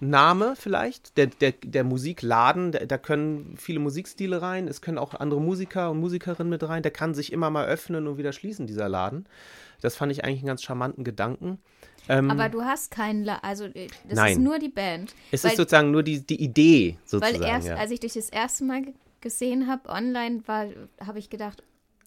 [0.00, 1.16] Projektname vielleicht.
[1.16, 5.90] Der, der, der Musikladen, da, da können viele Musikstile rein, es können auch andere Musiker
[5.90, 6.82] und Musikerinnen mit rein.
[6.82, 9.26] Der kann sich immer mal öffnen und wieder schließen, dieser Laden.
[9.80, 11.58] Das fand ich eigentlich einen ganz charmanten Gedanken.
[12.08, 14.32] Ähm, Aber du hast keinen, La also äh, das Nein.
[14.32, 15.14] ist nur die Band.
[15.30, 17.40] es weil, ist sozusagen nur die, die Idee, sozusagen.
[17.42, 17.76] weil erst, ja.
[17.76, 20.66] als ich dich das erste Mal ge- gesehen habe online, war,
[21.04, 21.62] habe ich gedacht,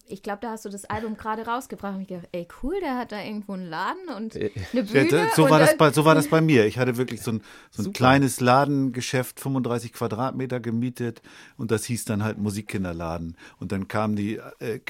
[0.06, 1.94] ich glaube, da hast du das Album gerade rausgebracht.
[1.94, 4.82] Und ich gedacht, ey cool, der hat da irgendwo einen Laden und Äh, eine Ja,
[4.82, 5.06] Bühne.
[5.08, 6.66] da- so, und war das bei, so war das bei mir.
[6.66, 11.22] Ich hatte wirklich so ein, so ein kleines Ladengeschäft, 35 Quadratmeter gemietet
[11.56, 13.36] und das hieß dann halt Musikkinderladen.
[13.58, 14.80] Und dann kamen die, äh,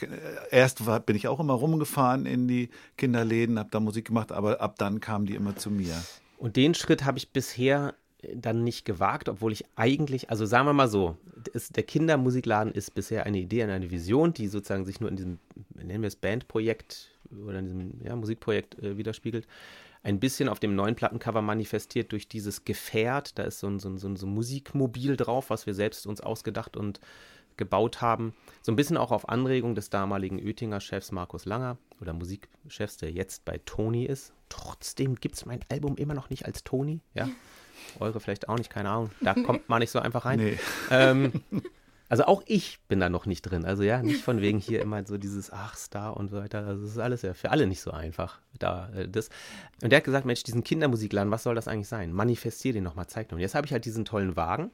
[0.50, 4.60] erst war, bin ich auch immer rumgefahren in die Kinderläden, habe da Musik gemacht, aber
[4.60, 5.94] ab dann kamen die immer zu mir.
[6.38, 7.94] Und den Schritt habe ich bisher
[8.34, 11.16] dann nicht gewagt, obwohl ich eigentlich, also sagen wir mal so,
[11.52, 15.38] ist, der Kindermusikladen ist bisher eine Idee, eine Vision, die sozusagen sich nur in diesem,
[15.74, 17.10] nennen wir es Bandprojekt
[17.46, 19.46] oder in diesem ja, Musikprojekt äh, widerspiegelt.
[20.02, 23.38] Ein bisschen auf dem neuen Plattencover manifestiert durch dieses Gefährt.
[23.38, 26.06] Da ist so ein, so, ein, so, ein, so ein Musikmobil drauf, was wir selbst
[26.06, 27.00] uns ausgedacht und
[27.56, 28.34] gebaut haben.
[28.62, 33.44] So ein bisschen auch auf Anregung des damaligen Oettinger-Chefs Markus Langer oder Musikchefs, der jetzt
[33.44, 34.32] bei Tony ist.
[34.48, 37.00] Trotzdem gibt es mein Album immer noch nicht als Tony.
[37.14, 37.28] Ja.
[38.00, 39.10] Eure vielleicht auch nicht, keine Ahnung.
[39.20, 40.38] Da kommt man nicht so einfach rein.
[40.38, 40.58] Nee.
[40.90, 41.32] Ähm,
[42.08, 43.64] also auch ich bin da noch nicht drin.
[43.64, 46.66] Also ja, nicht von wegen hier immer so dieses Ach, Star und so weiter.
[46.66, 48.40] Also das ist alles ja für alle nicht so einfach.
[48.58, 49.30] Da, äh, das.
[49.82, 52.12] Und der hat gesagt, Mensch, diesen Kindermusikladen, was soll das eigentlich sein?
[52.12, 53.36] Manifestier den nochmal, zeig doch.
[53.36, 54.70] Und jetzt habe ich halt diesen tollen Wagen,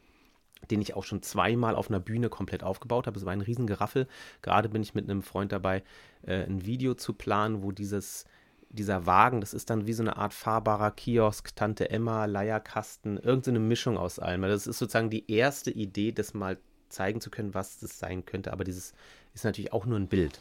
[0.71, 3.19] den ich auch schon zweimal auf einer Bühne komplett aufgebaut habe.
[3.19, 4.07] Es war ein riesen Geraffel.
[4.43, 5.83] Gerade bin ich mit einem Freund dabei,
[6.23, 8.25] äh, ein Video zu planen, wo dieses
[8.71, 13.59] dieser Wagen, das ist dann wie so eine Art fahrbarer Kiosk, Tante Emma, Leierkasten, irgendeine
[13.59, 14.43] Mischung aus allem.
[14.43, 16.57] Das ist sozusagen die erste Idee, das mal
[16.89, 18.53] zeigen zu können, was das sein könnte.
[18.53, 18.93] Aber dieses
[19.35, 20.41] ist natürlich auch nur ein Bild.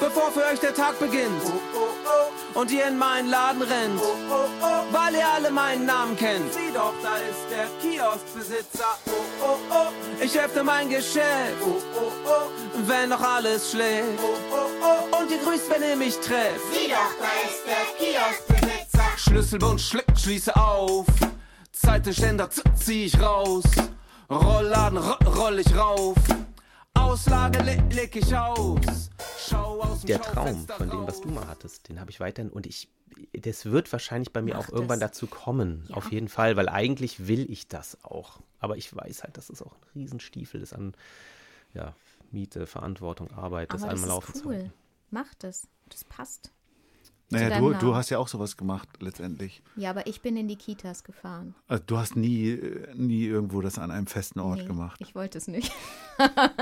[0.00, 1.42] bevor für euch der Tag beginnt
[2.54, 4.00] und ihr in meinen Laden rennt,
[4.92, 6.52] weil ihr alle meinen Namen kennt.
[6.52, 8.98] Sieh doch, da ist der Kioskbesitzer.
[10.22, 11.56] Ich öffne mein Geschäft,
[12.86, 14.18] wenn noch alles schläft.
[15.24, 16.60] Und ihr grüßt, wenn ihr mich trefft.
[16.72, 19.04] Sieh doch, da ist der Kioskbesitzer.
[19.16, 21.06] Schlüsselbund schlick, schließe auf.
[21.72, 23.64] Zeitenständer z- zieh ich raus.
[24.30, 26.16] Rollladen roll ich rauf.
[26.94, 29.10] Auslage le leg ich aus.
[29.48, 32.50] Schau aus dem Der Traum von dem, was du mal hattest, den habe ich weiterhin.
[32.52, 32.88] Und ich,
[33.32, 35.12] das wird wahrscheinlich bei mir Mach auch irgendwann das.
[35.12, 35.86] dazu kommen.
[35.88, 35.96] Ja.
[35.96, 38.40] Auf jeden Fall, weil eigentlich will ich das auch.
[38.60, 40.94] Aber ich weiß halt, dass es auch ein Riesenstiefel ist an
[41.72, 41.94] ja,
[42.30, 44.54] Miete, Verantwortung, Arbeit, das Aber das einmal laufen ist zu cool.
[44.56, 44.72] halten.
[45.14, 45.68] Mach das.
[45.90, 46.50] Das passt.
[47.30, 49.62] Naja, du, du hast ja auch sowas gemacht letztendlich.
[49.76, 51.54] Ja, aber ich bin in die Kitas gefahren.
[51.68, 52.58] Also du hast nie,
[52.94, 55.00] nie irgendwo das an einem festen Ort Nee, gemacht.
[55.00, 55.72] Ich wollte es nicht.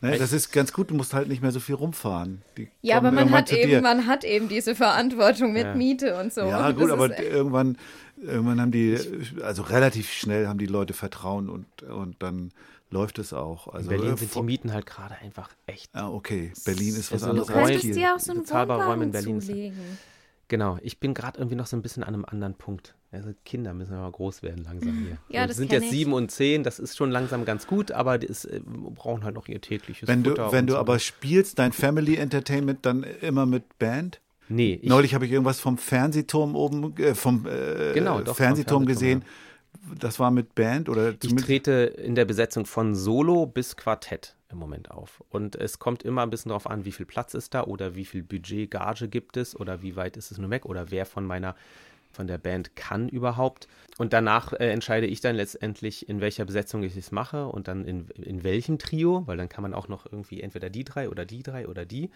[0.00, 2.42] Naja, das ist ganz gut, du musst halt nicht mehr so viel rumfahren.
[2.56, 3.80] Die Ja, aber man hat eben, dir.
[3.82, 5.74] man hat eben diese Verantwortung mit Ja.
[5.74, 6.40] Miete und so.
[6.40, 7.78] Ja, Und gut, aber irgendwann,
[8.16, 8.98] irgendwann haben die,
[9.42, 12.50] also relativ schnell haben die Leute Vertrauen und, und dann
[12.90, 13.68] läuft es auch.
[13.68, 15.90] In Also Berlin äh, sind die Mieten halt gerade einfach echt.
[15.94, 16.52] Ah, okay.
[16.64, 17.94] Berlin ist was Also anderes Du als könntest Kiel.
[17.94, 19.98] dir auch so einen Räume in Wohnwagen Berlin zulegen.
[20.48, 22.94] Genau, ich bin gerade irgendwie noch so ein bisschen an einem anderen Punkt.
[23.12, 25.16] Also Kinder müssen ja mal groß werden langsam hier.
[25.28, 25.90] Ja, Wir das sind jetzt ich.
[25.90, 29.34] sieben und zehn, das ist schon langsam ganz gut, aber die ist, äh, brauchen halt
[29.36, 30.78] noch ihr tägliches Wenn du, Futter wenn und du so.
[30.80, 34.20] aber spielst, dein Family Entertainment dann immer mit Band?
[34.48, 38.34] Nee, ich, Neulich habe ich irgendwas vom Fernsehturm oben, äh, vom äh, Genau, doch, vom
[38.36, 39.22] Fernsehturm Fernsehturm, gesehen.
[39.98, 44.58] Das war mit Band oder ich trete in der Besetzung von Solo bis Quartett im
[44.58, 45.22] Moment auf.
[45.30, 48.04] Und es kommt immer ein bisschen darauf an, wie viel Platz ist da oder wie
[48.04, 51.24] viel Budget, Gage gibt es oder wie weit ist es nur weg oder wer von
[51.24, 51.54] meiner
[52.12, 53.68] von der Band kann überhaupt.
[53.98, 57.84] Und danach äh, entscheide ich dann letztendlich, in welcher Besetzung ich es mache und dann
[57.84, 61.24] in, in welchem Trio, weil dann kann man auch noch irgendwie entweder die drei oder
[61.24, 62.10] die drei oder die.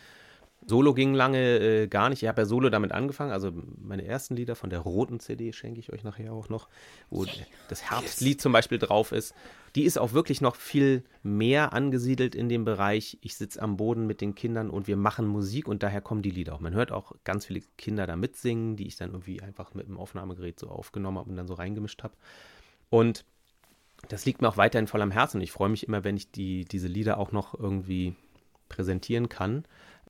[0.67, 2.23] Solo ging lange äh, gar nicht.
[2.23, 3.33] Ich habe ja Solo damit angefangen.
[3.33, 6.69] Also meine ersten Lieder von der roten CD schenke ich euch nachher auch noch,
[7.11, 7.27] wo
[7.69, 9.35] das Herbstlied zum Beispiel drauf ist.
[9.75, 13.19] Die ist auch wirklich noch viel mehr angesiedelt in dem Bereich.
[13.21, 16.31] Ich sitze am Boden mit den Kindern und wir machen Musik und daher kommen die
[16.31, 16.61] Lieder auch.
[16.61, 19.99] Man hört auch ganz viele Kinder da mitsingen, die ich dann irgendwie einfach mit dem
[19.99, 22.15] Aufnahmegerät so aufgenommen habe und dann so reingemischt habe.
[22.89, 23.25] Und
[24.09, 25.41] das liegt mir auch weiterhin voll am Herzen.
[25.41, 28.15] Ich freue mich immer, wenn ich die, diese Lieder auch noch irgendwie
[28.69, 29.65] präsentieren kann.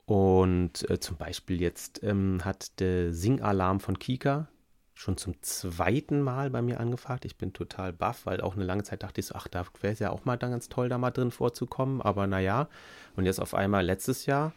[0.05, 4.47] Und äh, zum Beispiel jetzt ähm, hat der Singalarm von Kika
[4.93, 7.25] schon zum zweiten Mal bei mir angefragt.
[7.25, 9.93] Ich bin total baff, weil auch eine lange Zeit dachte ich so, ach, da wäre
[9.93, 12.01] es ja auch mal dann ganz toll, da mal drin vorzukommen.
[12.01, 12.69] Aber naja,
[13.15, 14.53] und jetzt auf einmal letztes Jahr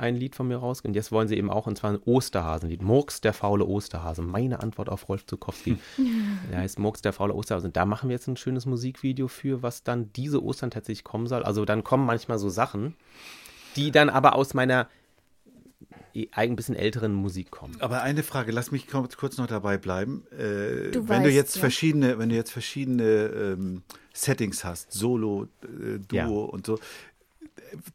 [0.00, 0.80] ein Lied von mir raus.
[0.80, 2.82] Und jetzt wollen sie eben auch, und zwar ein Osterhasenlied.
[2.82, 4.22] Murks, der faule Osterhase.
[4.22, 5.78] Meine Antwort auf Rolf Zukowski.
[6.50, 7.66] der heißt Murks, der faule Osterhase.
[7.66, 11.26] Und da machen wir jetzt ein schönes Musikvideo für, was dann diese Ostern tatsächlich kommen
[11.26, 11.42] soll.
[11.42, 12.94] Also dann kommen manchmal so Sachen,
[13.76, 14.88] die dann aber aus meiner
[16.32, 17.76] ein bisschen älteren Musik kommen.
[17.80, 20.24] Aber eine Frage, lass mich kurz noch dabei bleiben.
[20.32, 21.60] Äh, Du wenn du weißt, jetzt ja.
[21.60, 26.26] verschiedene, wenn du jetzt verschiedene ähm, Settings hast, Solo, äh, Duo Ja.
[26.26, 26.78] und so,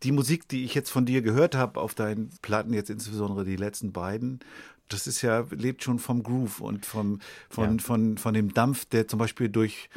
[0.03, 3.57] die Musik, die ich jetzt von dir gehört habe auf deinen Platten, jetzt insbesondere die
[3.57, 4.39] letzten beiden,
[4.87, 7.83] das ist ja, lebt schon vom Groove und vom, von, Ja.
[7.83, 9.89] von, von dem Dampf, der zum Beispiel durch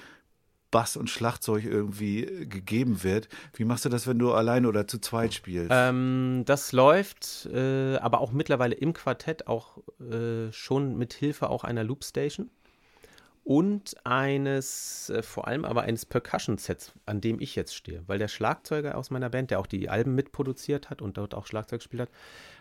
[0.70, 3.28] Bass und Schlagzeug irgendwie äh, gegeben wird.
[3.54, 5.70] Wie machst du das, wenn du allein oder zu zweit spielst?
[5.72, 11.64] Ähm, das läuft äh, aber auch mittlerweile im Quartett auch äh, schon mit Hilfe auch
[11.64, 12.50] einer Loopstation
[13.48, 18.02] und eines, äh, vor allem aber eines Percussion-Sets, an dem ich jetzt stehe.
[18.06, 21.46] Weil der Schlagzeuger aus meiner Band, der auch die Alben mitproduziert hat und dort auch
[21.46, 22.10] Schlagzeug gespielt hat,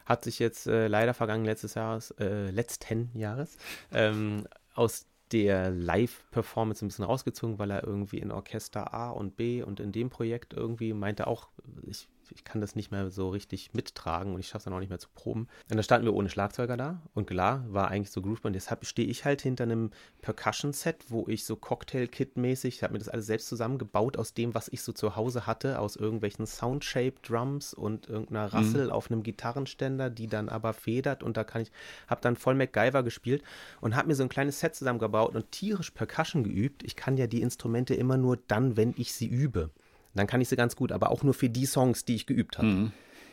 [0.06, 3.58] hat sich jetzt äh, leider vergangen letztes Jahres, äh, letzten Jahres,
[3.92, 9.62] ähm, aus der Live-Performance ein bisschen rausgezogen, weil er irgendwie in Orchester A und B
[9.64, 11.50] und in dem Projekt irgendwie meinte auch,
[11.86, 14.80] ich, ich kann das nicht mehr so richtig mittragen und ich schaffe es dann auch
[14.80, 15.48] nicht mehr zu proben.
[15.70, 18.56] Und da standen wir ohne Schlagzeuger da und klar, war eigentlich so Grooveband.
[18.56, 23.10] Deshalb stehe ich halt hinter einem Percussion-Set, wo ich so Cocktail-Kit-mäßig, ich habe mir das
[23.10, 28.10] alles selbst zusammengebaut aus dem, was ich so zu Hause hatte, aus irgendwelchen Soundshape-Drums und
[28.10, 31.72] irgendeiner Rassel auf einem Gitarrenständer, die dann aber federt und da kann ich,
[32.08, 33.44] habe dann voll MacGyver gespielt
[33.82, 36.84] und habe mir so ein kleines Set zusammengebaut und tierisch Percussion geübt.
[36.84, 39.72] Ich kann ja die Instrumente immer nur dann, wenn ich sie übe.
[40.18, 42.58] Dann kann ich sie ganz gut, aber auch nur für die Songs, die ich geübt
[42.58, 42.68] habe.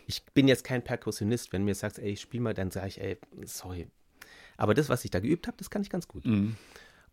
[0.06, 1.52] Ich bin jetzt kein Perkussionist.
[1.52, 3.88] Wenn du mir sagst, ey, spiel mal, dann sage ich, ey, sorry.
[4.56, 6.24] Aber das, was ich da geübt habe, das kann ich ganz gut.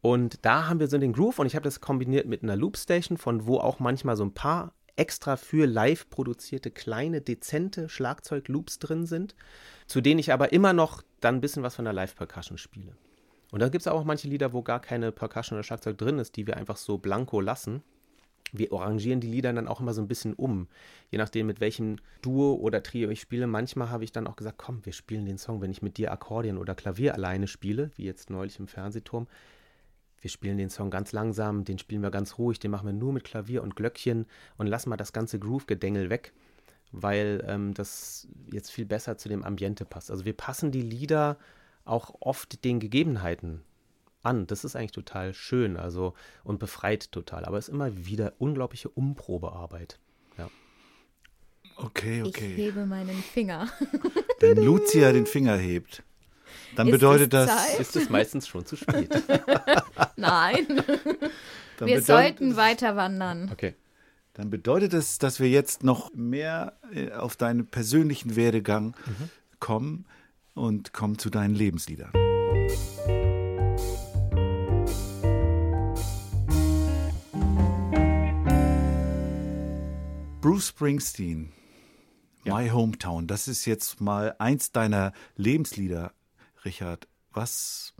[0.01, 3.17] Und da haben wir so den Groove und ich habe das kombiniert mit einer Loopstation,
[3.17, 9.05] von wo auch manchmal so ein paar extra für live produzierte kleine, dezente Schlagzeug-Loops drin
[9.05, 9.35] sind,
[9.87, 12.95] zu denen ich aber immer noch dann ein bisschen was von der Live-Percussion spiele.
[13.51, 16.35] Und da gibt es auch manche Lieder, wo gar keine Percussion oder Schlagzeug drin ist,
[16.35, 17.83] die wir einfach so blanko lassen.
[18.51, 20.67] Wir arrangieren die Lieder dann auch immer so ein bisschen um,
[21.09, 23.47] je nachdem, mit welchem Duo oder Trio ich spiele.
[23.47, 26.11] Manchmal habe ich dann auch gesagt, komm, wir spielen den Song, wenn ich mit dir
[26.11, 29.27] Akkordeon oder Klavier alleine spiele, wie jetzt neulich im Fernsehturm.
[30.19, 33.13] Wir spielen den Song ganz langsam, den spielen wir ganz ruhig, den machen wir nur
[33.13, 34.25] mit Klavier und Glöckchen
[34.57, 36.33] und lassen mal das ganze Groove-Gedängel weg,
[36.91, 40.11] weil ähm, das jetzt viel besser zu dem Ambiente passt.
[40.11, 41.37] Also wir passen die Lieder
[41.85, 43.63] auch oft den Gegebenheiten
[44.23, 44.47] an.
[44.47, 47.45] Das ist eigentlich total schön, also und befreit total.
[47.45, 49.99] Aber es ist immer wieder unglaubliche Umprobearbeit.
[50.37, 50.49] Ja.
[51.77, 52.55] Okay, Ich okay.
[52.55, 53.67] hebe meinen Finger.
[54.39, 56.03] Wenn Lucia den Finger hebt,
[56.75, 57.47] dann Ist bedeutet das.
[57.49, 57.79] Zeit?
[57.79, 59.09] Ist es meistens schon zu spät.
[60.15, 60.65] Nein,
[61.77, 63.49] Dann wir sollten weiter wandern.
[63.51, 63.75] Okay.
[64.33, 68.95] Dann bedeutet es, dass wir jetzt noch mehr äh, auf deinen persönlichen Werdegang
[69.59, 70.05] kommen
[70.53, 72.11] und kommen zu deinen Lebensliedern.
[80.41, 81.51] Bruce Springsteen,
[82.45, 86.13] My Hometown, das ist jetzt mal eins deiner Lebenslieder,
[86.65, 87.07] Richard.
[87.31, 87.93] Was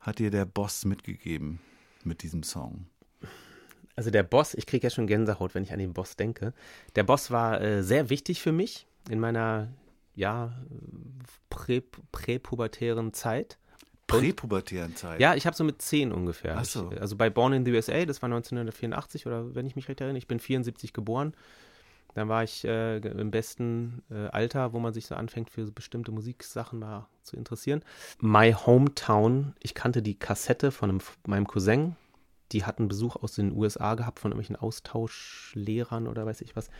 [0.00, 1.58] hat dir der Boss mitgegeben
[2.04, 2.84] mit diesem Song?
[3.94, 6.52] Also der Boss, ich kriege ja schon Gänsehaut, wenn ich an den Boss denke.
[6.96, 9.68] Der Boss war äh, sehr wichtig für mich in meiner
[10.14, 10.52] ja,
[11.48, 11.82] prä,
[12.12, 13.56] präpubertären Zeit.
[14.06, 15.18] Präpubertären Zeit.
[15.18, 16.58] Ja, ich habe so mit 10 ungefähr.
[16.58, 16.92] Ach so.
[16.92, 20.02] Ich, also bei Born in the USA, das war 1984 oder wenn ich mich recht
[20.02, 21.32] erinnere, ich bin 74 geboren.
[22.14, 26.12] Dann war ich äh, im besten äh, Alter, wo man sich so anfängt, für bestimmte
[26.12, 27.82] Musiksachen mal zu interessieren.
[28.20, 31.96] My Hometown, ich kannte die Kassette von einem, meinem Cousin.
[32.52, 36.70] Die hatten Besuch aus den USA gehabt von irgendwelchen Austauschlehrern oder weiß ich was.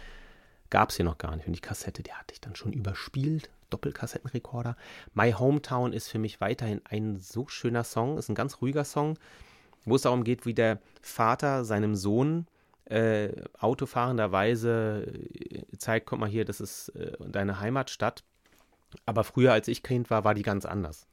[0.70, 1.46] Gab es hier noch gar nicht.
[1.46, 3.50] Und die Kassette, die hatte ich dann schon überspielt.
[3.70, 4.76] Doppelkassettenrekorder.
[5.12, 8.16] My Hometown ist für mich weiterhin ein so schöner Song.
[8.16, 9.18] Ist ein ganz ruhiger Song,
[9.84, 12.46] wo es darum geht, wie der Vater seinem Sohn
[12.86, 18.24] äh, autofahrenderweise äh, zeigt, guck mal hier, das ist äh, deine Heimatstadt.
[19.04, 21.06] Aber früher, als ich Kind war, war die ganz anders.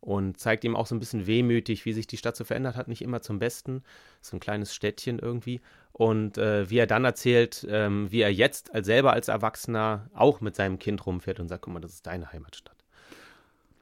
[0.00, 2.86] Und zeigt ihm auch so ein bisschen wehmütig, wie sich die Stadt so verändert hat,
[2.86, 3.82] nicht immer zum Besten.
[4.20, 5.60] So ein kleines Städtchen irgendwie.
[5.92, 10.40] Und äh, wie er dann erzählt, ähm, wie er jetzt als selber als Erwachsener auch
[10.40, 12.75] mit seinem Kind rumfährt und sagt, guck mal, das ist deine Heimatstadt.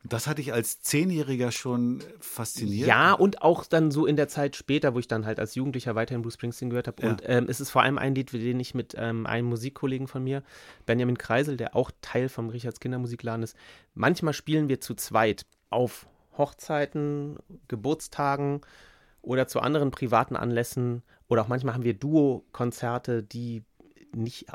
[0.07, 2.87] Das hatte ich als Zehnjähriger schon fasziniert.
[2.87, 5.95] Ja, und auch dann so in der Zeit später, wo ich dann halt als Jugendlicher
[5.95, 7.03] weiterhin Bruce Springsteen gehört habe.
[7.03, 7.11] Ja.
[7.11, 10.23] Und ähm, es ist vor allem ein Lied, den ich mit ähm, einem Musikkollegen von
[10.23, 10.43] mir,
[10.85, 13.57] Benjamin Kreisel, der auch Teil vom Richards Kindermusikladen ist,
[13.95, 17.39] manchmal spielen wir zu zweit auf Hochzeiten,
[17.69, 18.61] Geburtstagen
[19.23, 21.03] oder zu anderen privaten Anlässen.
[21.29, 23.63] Oder auch manchmal haben wir Duo-Konzerte, die
[24.15, 24.47] nicht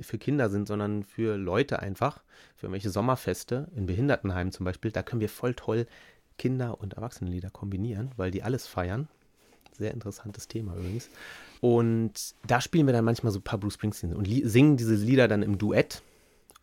[0.00, 2.22] für Kinder sind, sondern für Leute einfach,
[2.56, 4.90] für irgendwelche Sommerfeste, in Behindertenheimen zum Beispiel.
[4.90, 5.86] Da können wir voll toll
[6.38, 9.08] Kinder- und Erwachsenenlieder kombinieren, weil die alles feiern.
[9.72, 11.10] Sehr interessantes Thema übrigens.
[11.60, 15.28] Und da spielen wir dann manchmal so ein paar Bruce Springsteen und singen diese Lieder
[15.28, 16.02] dann im Duett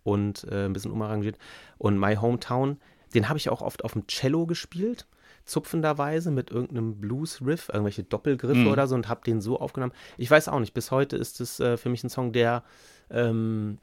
[0.04, 1.38] und äh, ein bisschen umarrangiert.
[1.78, 2.78] Und My Hometown,
[3.14, 5.08] den habe ich auch oft auf dem Cello gespielt,
[5.46, 8.68] zupfenderweise mit irgendeinem Blues-Riff, irgendwelche Doppelgriffe Mhm.
[8.68, 9.94] oder so und habe den so aufgenommen.
[10.18, 12.64] Ich weiß auch nicht, bis heute ist es äh, für mich ein Song, der
[13.10, 13.78] ähm,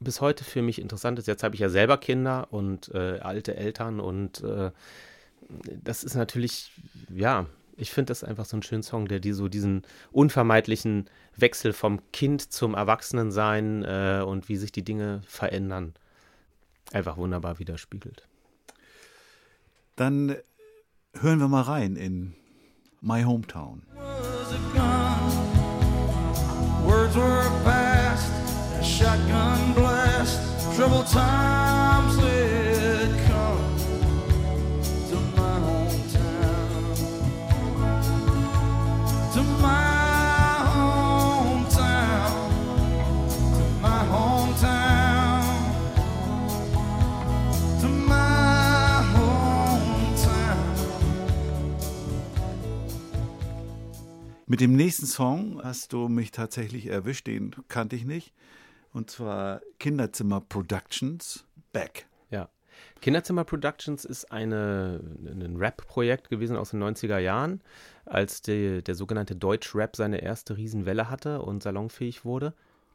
[0.00, 1.28] bis heute für mich interessant ist.
[1.28, 4.70] Jetzt habe ich ja selber Kinder und äh, alte Eltern und äh,
[5.82, 6.72] das ist natürlich,
[7.14, 11.72] ja, ich finde das einfach so ein schöner Song, der die so diesen unvermeidlichen Wechsel
[11.72, 15.94] vom Kind zum Erwachsenensein äh, und wie sich die Dinge verändern,
[16.92, 18.26] einfach wunderbar widerspiegelt.
[19.96, 20.36] Dann
[21.20, 22.34] hören wir mal rein in
[23.00, 23.82] My Hometown.
[26.86, 28.30] Words were past,
[28.82, 30.40] shotgun blast.
[30.76, 32.16] Troubled times
[54.46, 58.34] Mit dem nächsten Song hast du mich tatsächlich erwischt, den kannte ich nicht.
[58.92, 62.06] Und zwar Kinderzimmer Productions Back.
[62.30, 62.50] Ja.
[63.00, 67.62] Kinderzimmer Productions ist eine, ein Rap-Projekt gewesen aus den 90er Jahren,
[68.04, 72.52] als die, der sogenannte Deutsch-Rap seine erste Riesenwelle hatte und salonfähig wurde.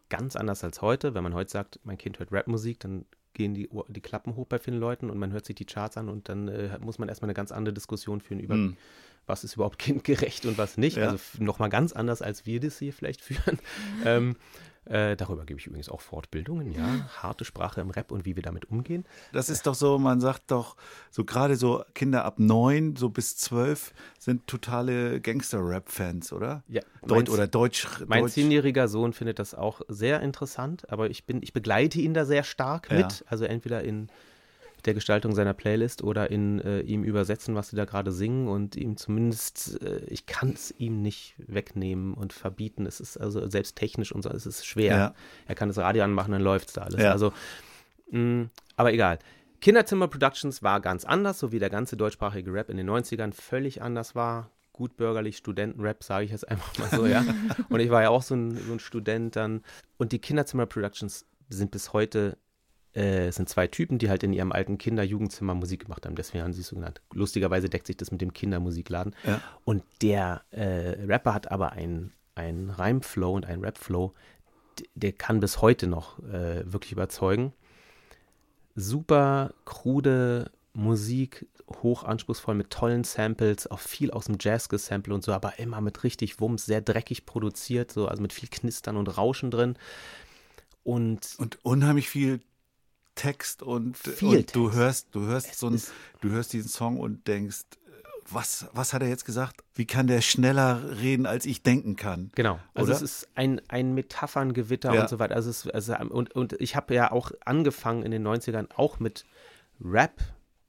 [0.10, 1.16] Ganz anders als heute.
[1.16, 4.60] Wenn man heute sagt, mein Kind hört Rapmusik, dann gehen die, die Klappen hoch bei
[4.60, 7.28] vielen Leuten und man hört sich die Charts an und dann äh, muss man erstmal
[7.28, 8.78] eine ganz andere Diskussion führen über, Hm.
[9.30, 10.98] Was ist überhaupt kindgerecht und was nicht.
[10.98, 11.10] Ja.
[11.12, 13.60] Also nochmal ganz anders, als wir das hier vielleicht führen.
[14.06, 14.36] ähm,
[14.86, 17.08] äh, darüber gebe ich übrigens auch Fortbildungen, ja.
[17.22, 19.06] Harte Sprache im Rap und wie wir damit umgehen.
[19.32, 20.78] Das ist doch so, man sagt doch,
[21.12, 26.64] so gerade so Kinder ab neun, so bis zwölf sind totale Gangster-Rap-Fans, oder?
[26.68, 27.88] Ja, Deut mein- oder Deutsch.
[28.08, 28.34] Mein Deutsch.
[28.34, 32.44] zehnjähriger Sohn findet das auch sehr interessant, aber ich bin, ich begleite ihn da sehr
[32.44, 32.98] stark Ja.
[32.98, 33.24] mit.
[33.28, 34.08] Also entweder in
[34.86, 38.76] der Gestaltung seiner Playlist oder in äh, ihm übersetzen, was sie da gerade singen und
[38.76, 42.86] ihm zumindest, äh, ich kann es ihm nicht wegnehmen und verbieten.
[42.86, 44.98] Es ist also selbst technisch und so, es ist schwer.
[44.98, 45.14] Ja.
[45.48, 47.02] Er kann das Radio anmachen, dann läuft es da alles.
[47.02, 47.12] Ja.
[47.12, 47.34] Also,
[48.12, 49.20] mh, aber egal.
[49.62, 53.82] Kinderzimmer Productions war ganz anders, so wie der ganze deutschsprachige Rap in den 90ern völlig
[53.82, 54.52] anders war.
[54.72, 57.26] Gut bürgerlich Studentenrap, sage ich jetzt einfach mal so, ja.
[57.70, 59.62] Und ich war ja auch so ein, so ein Student dann.
[59.98, 62.38] Und die Kinderzimmer Productions sind bis heute,
[62.96, 66.16] äh, es sind zwei Typen, die halt in ihrem alten Kinder-Jugendzimmer Musik gemacht haben.
[66.16, 67.02] Deswegen haben sie es so genannt.
[67.14, 69.16] Lustigerweise deckt sich das mit dem Kindermusikladen.
[69.26, 69.42] Ja.
[69.64, 74.14] Und der äh, Rapper hat aber einen, einen Reimflow und einen Rapflow,
[74.96, 77.54] der kann bis heute noch äh, wirklich überzeugen.
[78.76, 81.48] Super krude Musik,
[81.84, 85.82] hoch anspruchsvoll mit tollen Samples, auch viel aus dem Jazz gesampelt und so, aber immer
[85.82, 89.76] mit richtig Wumms, sehr dreckig produziert, so, also mit viel Knistern und Rauschen drin.
[90.84, 92.40] Und Und unheimlich viel
[93.20, 94.78] Text und, Viel und du Text.
[94.80, 95.82] hörst, du hörst Es so ein,
[96.22, 97.62] du hörst diesen Song und denkst,
[98.32, 99.64] was, was hat er jetzt gesagt?
[99.74, 102.32] Wie kann der schneller reden, als ich denken kann?
[102.36, 102.96] Genau, also Oder?
[102.98, 105.02] es ist ein, ein Metapherngewitter Ja.
[105.02, 105.36] und so weiter.
[105.36, 109.26] Also es, also, und, und ich habe ja auch angefangen in den 90ern auch mit
[109.84, 110.22] Rap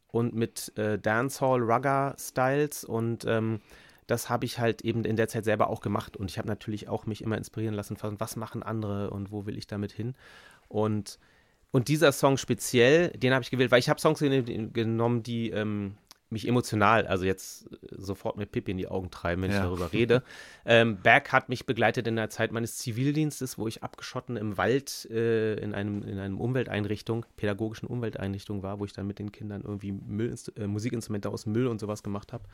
[0.09, 3.61] und mit äh, Dancehall, Rugger-Styles und ähm,
[4.07, 6.89] das habe ich halt eben in der Zeit selber auch gemacht und ich habe natürlich
[6.89, 10.15] auch mich immer inspirieren lassen von was machen andere und wo will ich damit hin
[10.69, 11.19] und
[11.73, 15.51] und dieser Song speziell, den habe ich gewählt, weil ich habe Songs gen- genommen, die
[15.51, 15.95] ähm,
[16.33, 19.65] mich emotional, also jetzt äh, sofort mit Pippi in die Augen treiben, wenn ich Ja.
[19.65, 20.23] darüber rede.
[20.67, 25.09] Ähm, Back hat mich begleitet in der Zeit meines Zivildienstes, wo ich abgeschotten im Wald
[25.11, 29.63] äh, in einem in einem Umwelteinrichtung, pädagogischen Umwelteinrichtung war, wo ich dann mit den Kindern
[29.63, 32.45] irgendwie Müll, äh, Musikinstrumente aus Müll und sowas gemacht habe.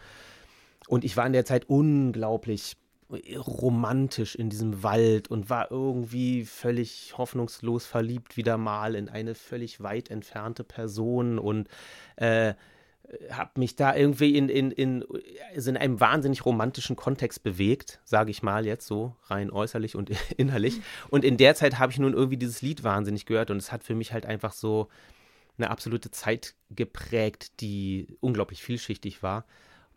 [0.89, 2.77] Und ich war in der Zeit unglaublich
[3.09, 9.81] romantisch in diesem Wald und war irgendwie völlig hoffnungslos verliebt wieder mal in eine völlig
[9.83, 11.69] weit entfernte Person und
[12.17, 12.55] äh,
[13.31, 15.05] habe mich da irgendwie in, in, in,
[15.55, 20.11] also in einem wahnsinnig romantischen Kontext bewegt, sage ich mal jetzt so rein äußerlich und
[20.37, 20.81] innerlich.
[21.09, 23.85] Und in der Zeit habe ich nun irgendwie dieses Lied wahnsinnig gehört und es hat
[23.85, 24.89] für mich halt einfach so
[25.59, 29.45] eine absolute Zeit geprägt, die unglaublich vielschichtig war.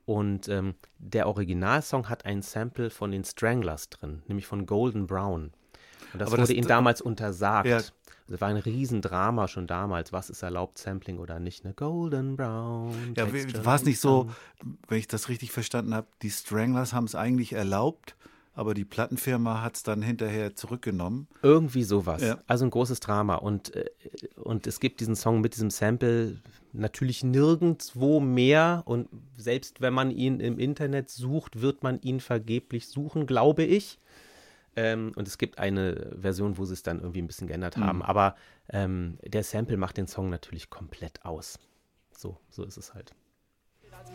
[0.09, 5.51] Und ähm, der Originalsong hat ein Sample von den Stranglers drin, nämlich von Golden Brown.
[6.13, 7.67] Und das Aber wurde das- ihnen damals untersagt.
[7.67, 7.79] Ja.
[8.27, 10.11] Das war ein Riesendrama schon damals.
[10.11, 11.63] Was ist erlaubt, Sampling oder nicht?
[11.63, 11.73] Ne?
[11.75, 13.13] Golden Brown.
[13.15, 13.27] Ja,
[13.65, 14.31] war es nicht so,
[14.87, 18.15] wenn ich das richtig verstanden habe, die Stranglers haben es eigentlich erlaubt,
[18.59, 21.29] aber die Plattenfirma hat es dann hinterher zurückgenommen.
[21.41, 22.21] Irgendwie sowas.
[22.21, 22.39] Ja.
[22.45, 23.35] Also ein großes Drama.
[23.35, 23.89] Und, äh,
[24.35, 26.41] und es gibt diesen Song mit diesem Sample
[26.73, 28.83] natürlich nirgendwo mehr.
[28.85, 29.07] Und
[29.37, 33.97] selbst wenn man ihn im Internet sucht, wird man ihn vergeblich suchen, glaube ich.
[34.75, 38.01] Ähm, und es gibt eine Version, wo sie es dann irgendwie ein bisschen geändert haben.
[38.01, 38.35] Aber
[38.67, 41.59] ähm, der Sample macht den Song natürlich komplett aus.
[42.11, 43.15] So, so ist es halt.
[43.99, 44.09] Als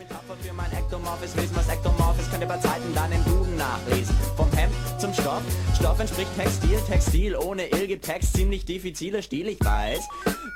[4.56, 5.42] Hemd zum Stoff,
[5.74, 10.00] Stoff entspricht Textil, Textil ohne Ill gibt Text ziemlich diffizile Stil, ich weiß.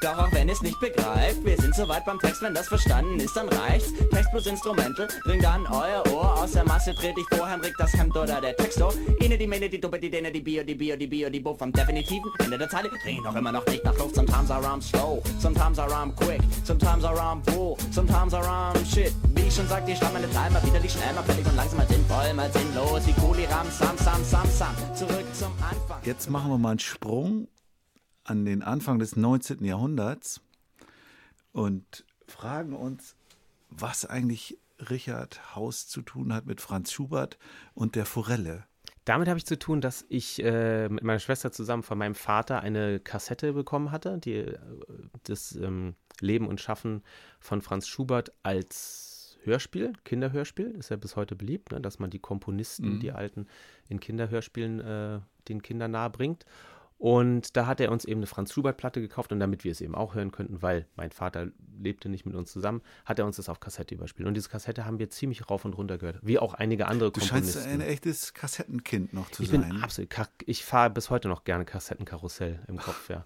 [0.01, 3.37] Doch auch wenn es nicht begreift, wir sind soweit beim Text, wenn das verstanden ist,
[3.37, 3.93] dann reicht's.
[4.11, 7.93] Text plus Instrumental, bringt dann euer Ohr aus der Masse, dreht dich vor, Henrik das
[7.95, 8.93] Hemd oder der Textor.
[9.20, 11.55] Ine, die Mene, die Duppe, die Dene, die Bio, die Bio, die Bio, die Bo
[11.55, 12.89] vom definitiven Ende der Zeile.
[13.03, 16.41] Drehen doch immer noch nicht nach Luft, sometimes I rhyme slow, sometimes I rhyme quick,
[16.64, 19.12] sometimes I rhyme bull, sometimes I rhyme shit.
[19.34, 21.78] Wie ich schon sagte, ich stamm meine Zahl mal widerlich schnell, mal fällig und langsam,
[21.78, 24.74] mal sinnvoll, mal sinnlos, wie Kuli, Ram, Sam, Sam, Sam, Sam.
[24.94, 26.00] Zurück zum Anfang.
[26.04, 27.48] Jetzt machen wir mal einen Sprung
[28.24, 29.64] an den Anfang des 19.
[29.64, 30.40] Jahrhunderts
[31.52, 33.16] und fragen uns,
[33.70, 34.58] was eigentlich
[34.90, 37.38] Richard Haus zu tun hat mit Franz Schubert
[37.74, 38.64] und der Forelle.
[39.04, 42.60] Damit habe ich zu tun, dass ich äh, mit meiner Schwester zusammen von meinem Vater
[42.60, 44.58] eine Kassette bekommen hatte, die äh,
[45.22, 47.02] das ähm, Leben und Schaffen
[47.40, 49.07] von Franz Schubert als
[49.49, 53.46] Hörspiel, Kinderhörspiel, ist ja bis heute beliebt, ne, dass man die Komponisten, die alten,
[53.88, 56.44] in Kinderhörspielen äh, den Kindern nahe bringt.
[56.99, 59.94] Und da hat er uns eben eine Franz Schubert-Platte gekauft und damit wir es eben
[59.94, 61.46] auch hören könnten, weil mein Vater
[61.80, 64.26] lebte nicht mit uns zusammen, hat er uns das auf Kassette überspielt.
[64.26, 67.20] Und diese Kassette haben wir ziemlich rauf und runter gehört, wie auch einige andere Du
[67.20, 67.61] Komponisten.
[67.62, 69.61] scheinst ein echtes Kassettenkind noch zu Ich sein.
[69.68, 73.24] bin absolut, ka- ich fahre bis heute noch gerne Kassettenkarussell im Kopf, ja.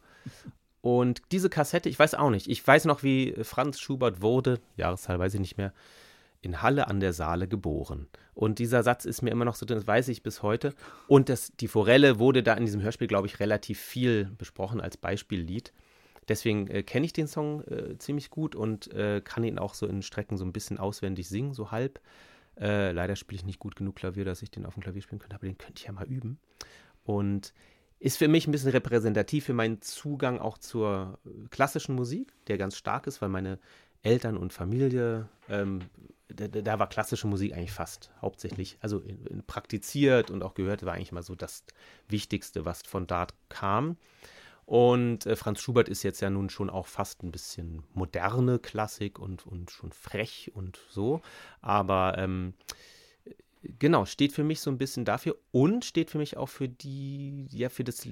[0.82, 5.18] Und diese Kassette, ich weiß auch nicht, ich weiß noch, wie Franz Schubert wurde, Jahreszahl
[5.18, 5.72] weiß ich nicht mehr,
[6.42, 8.08] in Halle an der Saale geboren.
[8.34, 10.74] Und dieser Satz ist mir immer noch so das weiß ich bis heute.
[11.06, 14.96] Und das, die Forelle wurde da in diesem Hörspiel, glaube ich, relativ viel besprochen als
[14.96, 15.72] Beispiellied.
[16.28, 19.86] Deswegen äh, kenne ich den Song äh, ziemlich gut und äh, kann ihn auch so
[19.86, 22.00] in Strecken so ein bisschen auswendig singen, so halb.
[22.60, 25.20] Äh, leider spiele ich nicht gut genug Klavier, dass ich den auf dem Klavier spielen
[25.20, 26.38] könnte, aber den könnte ich ja mal üben.
[27.04, 27.52] Und
[27.98, 32.58] ist für mich ein bisschen repräsentativ für meinen Zugang auch zur äh, klassischen Musik, der
[32.58, 33.58] ganz stark ist, weil meine
[34.02, 35.80] Eltern und Familie, ähm,
[36.28, 40.84] da, da war klassische Musik eigentlich fast hauptsächlich, also in, in, praktiziert und auch gehört,
[40.84, 41.64] war eigentlich mal so das
[42.08, 43.96] Wichtigste, was von dort kam.
[44.64, 49.18] Und äh, Franz Schubert ist jetzt ja nun schon auch fast ein bisschen moderne Klassik
[49.18, 51.20] und, und schon frech und so.
[51.60, 52.54] Aber ähm,
[53.78, 57.46] genau, steht für mich so ein bisschen dafür und steht für mich auch für die,
[57.50, 58.06] ja, für das,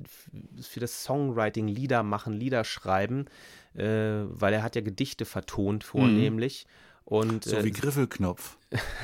[0.62, 3.26] für das Songwriting, Lieder machen, Lieder schreiben,
[3.74, 6.66] äh, weil er hat ja Gedichte vertont vornehmlich.
[7.04, 8.56] Und, so äh, wie Griffelknopf.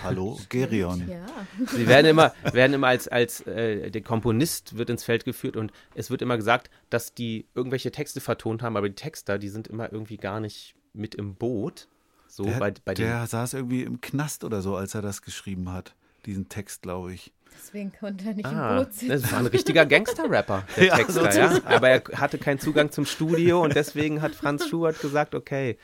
[0.05, 1.09] Hallo, Gerion.
[1.09, 1.26] Ja.
[1.66, 5.72] Sie werden immer, werden immer als, als äh, der Komponist wird ins Feld geführt und
[5.94, 9.66] es wird immer gesagt, dass die irgendwelche Texte vertont haben, aber die Texter, die sind
[9.66, 11.88] immer irgendwie gar nicht mit im Boot.
[12.28, 15.72] So Der, bei, bei der saß irgendwie im Knast oder so, als er das geschrieben
[15.72, 15.97] hat.
[16.26, 17.32] Diesen Text, glaube ich.
[17.58, 19.08] Deswegen konnte er nicht Ah, im Boot sitzen.
[19.08, 21.60] das war ein richtiger Gangster-Rapper, der Ja, Texter, ja.
[21.64, 25.78] Aber er hatte keinen Zugang zum Studio und deswegen hat Franz Schubert gesagt, okay,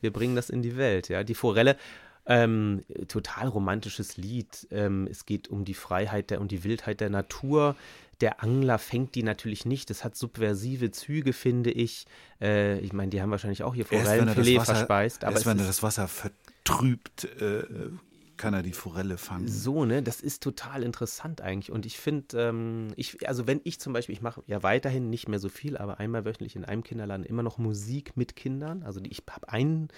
[0.00, 1.24] wir bringen das in die Welt, ja.
[1.24, 1.76] Die Forelle,
[2.26, 4.68] ähm, total romantisches Lied.
[4.70, 7.74] Ähm, es geht um die Freiheit der, und die Wildheit der Natur.
[8.20, 9.90] Der Angler fängt die natürlich nicht.
[9.90, 12.04] Das hat subversive Züge, finde ich.
[12.40, 15.24] Äh, ich meine, die haben wahrscheinlich auch hier er Forellenfilet Wasser, verspeist.
[15.24, 17.62] Aber erst wenn er das Wasser vertrübt, äh,
[18.38, 19.48] kann er die Forelle fangen.
[19.48, 21.70] So, ne, das ist total interessant eigentlich.
[21.70, 25.28] Und ich finde, ähm, ich, also wenn ich zum Beispiel, ich mache ja weiterhin nicht
[25.28, 28.82] mehr so viel, aber einmal wöchentlich in einem Kinderladen immer noch Musik mit Kindern.
[28.82, 29.88] Also ich habe einen,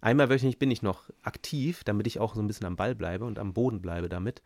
[0.00, 3.24] einmal wöchentlich bin ich noch aktiv, damit ich auch so ein bisschen am Ball bleibe
[3.24, 4.40] und am Boden bleibe damit.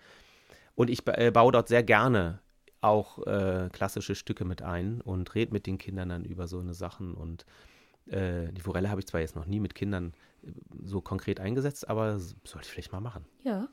[0.75, 2.41] Und ich äh, baue dort sehr gerne
[2.81, 6.75] auch äh, klassische Stücke mit ein und rede mit den Kindern dann über so eine
[6.75, 7.15] Sachen.
[7.15, 7.47] Und
[8.07, 10.15] äh, die Forelle habe ich zwar jetzt noch nie mit Kindern
[10.83, 13.25] so konkret eingesetzt, aber sollte ich vielleicht mal machen.
[13.43, 13.69] Ja.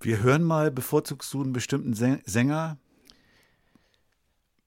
[0.00, 2.78] Wir hören mal, bevorzugst du einen bestimmten Säng- Sänger?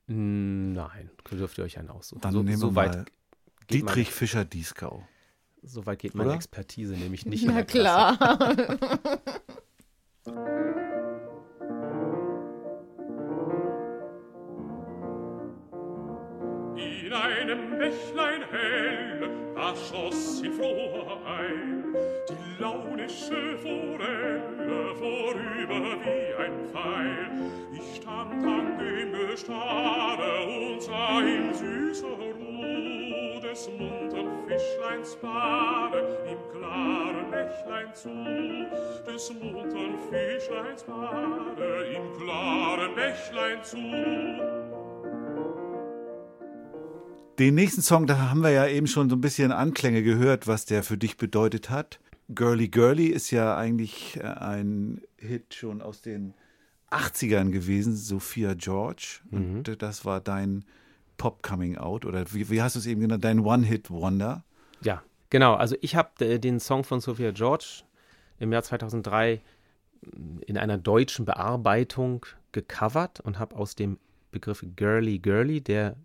[0.07, 2.19] Nein, dürft ihr euch einen aussuchen.
[2.21, 3.05] Dann so, nehmen so wir weit mal
[3.69, 5.07] Dietrich Fischer-Dieskau.
[5.63, 6.35] So weit geht meine Oder?
[6.35, 7.43] Expertise nämlich nicht.
[7.45, 8.17] in Na klar.
[16.75, 19.10] In einem Bächlein hell,
[19.61, 21.95] erschoß sie froh ein.
[22.29, 27.29] Die launische Forelle vorüber wie ein Pfeil.
[27.73, 35.99] Ich stand an dem Gestade und sah in süßer Ruh des muntern Fischleins Bade
[36.29, 38.09] im klaren Bächlein zu.
[39.05, 44.60] Des muntern Fischleins Bade im klaren Bächlein zu.
[47.39, 50.65] Den nächsten Song, da haben wir ja eben schon so ein bisschen Anklänge gehört, was
[50.65, 51.99] der für dich bedeutet hat.
[52.29, 56.33] Girly Girly ist ja eigentlich äh, ein Hit schon aus den
[56.91, 59.19] 80ern gewesen, Sophia George.
[59.31, 60.65] Und äh, das war dein
[61.17, 63.23] Pop-Coming-out oder wie, wie hast du es eben genannt?
[63.23, 64.43] Dein One-Hit-Wonder.
[64.81, 65.55] Ja, genau.
[65.55, 67.83] Also ich habe äh, den Song von Sophia George
[68.39, 69.41] im Jahr 2003
[70.45, 73.99] in einer deutschen Bearbeitung gecovert und habe aus dem
[74.31, 75.95] Begriff Girly Girly, der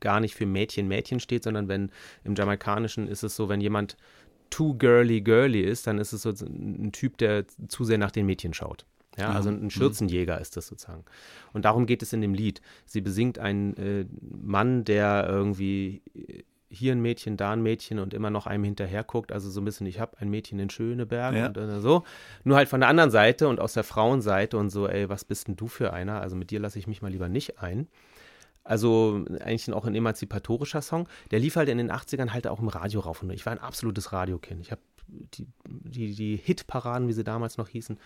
[0.00, 1.90] gar nicht für Mädchen Mädchen steht, sondern wenn
[2.24, 3.96] im Jamaikanischen ist es so, wenn jemand
[4.50, 8.26] too girly girly ist, dann ist es so ein Typ, der zu sehr nach den
[8.26, 8.84] Mädchen schaut.
[9.18, 11.04] Ja, also ein Schürzenjäger ist das sozusagen.
[11.52, 12.60] Und darum geht es in dem Lied.
[12.86, 18.14] Sie besingt einen äh, Mann, der irgendwie äh, hier ein Mädchen, da ein Mädchen und
[18.14, 19.32] immer noch einem hinterher guckt.
[19.32, 21.46] Also so ein bisschen, ich habe ein Mädchen in Schöneberg Ja.
[21.48, 22.04] und äh, so.
[22.44, 25.48] Nur halt von der anderen Seite und aus der Frauenseite und so, ey, was bist
[25.48, 26.20] denn du für einer?
[26.20, 27.88] Also mit dir lasse ich mich mal lieber nicht ein.
[28.70, 31.08] Also eigentlich auch ein emanzipatorischer Song.
[31.32, 33.30] Der lief halt in den 80ern halt auch im Radio rauf und.
[33.30, 34.60] Ich war ein absolutes Radiokind.
[34.60, 37.98] Ich habe die, die, die Hitparaden, wie sie damals noch hießen,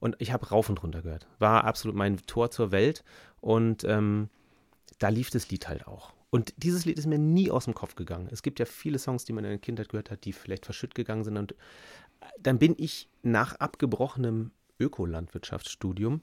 [0.00, 1.26] und ich habe rauf und runter gehört.
[1.38, 3.04] War absolut mein Tor zur Welt
[3.42, 4.30] und ähm,
[4.98, 6.14] da lief das Lied halt auch.
[6.30, 8.28] Und dieses Lied ist mir nie aus dem Kopf gegangen.
[8.30, 10.94] Es gibt ja viele Songs, die man in der Kindheit gehört hat, die vielleicht verschütt
[10.94, 11.36] gegangen sind.
[11.36, 11.54] Und
[12.40, 14.50] dann bin ich nach abgebrochenem
[14.80, 16.22] Ökolandwirtschaftsstudium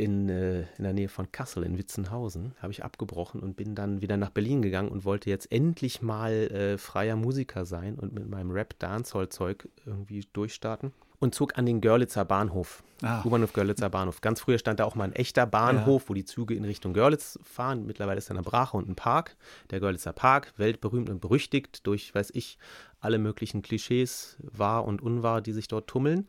[0.00, 4.00] in, äh, in der Nähe von Kassel in Witzenhausen, habe ich abgebrochen und bin dann
[4.00, 8.28] wieder nach Berlin gegangen und wollte jetzt endlich mal äh, freier Musiker sein und mit
[8.28, 12.82] meinem Rap-Dancehall-Zeug irgendwie durchstarten und zog an den Görlitzer Bahnhof.
[13.02, 13.22] Ah.
[13.24, 14.20] U-Bahnhof Görlitzer Bahnhof.
[14.20, 17.38] Ganz früher stand da auch mal ein echter Bahnhof, wo die Züge in Richtung Görlitz
[17.42, 17.86] fahren.
[17.86, 19.36] Mittlerweile ist da eine Brache und ein Park.
[19.70, 22.58] Der Görlitzer Park, weltberühmt und berüchtigt durch, weiß ich,
[23.00, 26.26] alle möglichen Klischees, wahr und unwahr, die sich dort tummeln.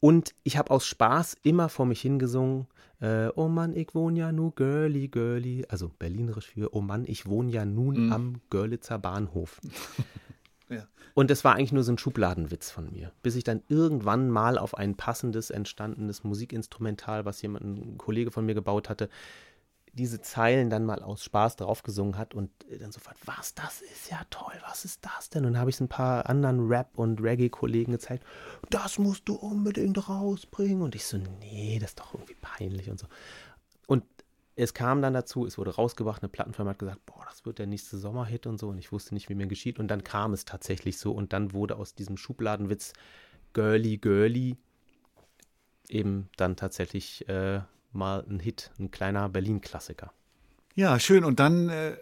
[0.00, 2.66] Und ich habe aus Spaß immer vor mich hingesungen,
[3.00, 7.26] äh, oh Mann, ich wohne ja nu girly, girly, also berlinerisch für, oh Mann, ich
[7.26, 9.60] wohne ja nun am Görlitzer Bahnhof.
[10.70, 10.86] Ja.
[11.14, 14.56] Und das war eigentlich nur so ein Schubladenwitz von mir, bis ich dann irgendwann mal
[14.56, 19.08] auf ein passendes, entstandenes Musikinstrumental, was jemand, ein Kollege von mir gebaut hatte,
[19.92, 24.20] diese Zeilen dann mal aus Spaß draufgesungen hat und dann sofort, was, das ist ja
[24.30, 25.44] toll, was ist das denn?
[25.44, 28.24] Und dann habe ich es ein paar anderen Rap- und Reggae-Kollegen gezeigt,
[28.70, 30.82] das musst du unbedingt rausbringen.
[30.82, 33.06] Und ich so, nee, das ist doch irgendwie peinlich und so.
[33.86, 34.04] Und
[34.56, 37.66] es kam dann dazu, es wurde rausgebracht, eine Plattenfirma hat gesagt, boah, das wird der
[37.66, 38.68] nächste Sommerhit und so.
[38.68, 39.78] Und ich wusste nicht, wie mir geschieht.
[39.78, 41.12] Und dann kam es tatsächlich so.
[41.12, 42.92] Und dann wurde aus diesem Schubladenwitz
[43.52, 44.56] Girly Girly
[45.88, 47.60] eben dann tatsächlich äh,
[47.92, 50.12] mal ein Hit, ein kleiner Berlin-Klassiker.
[50.74, 51.24] Ja, schön.
[51.24, 51.96] Und dann äh,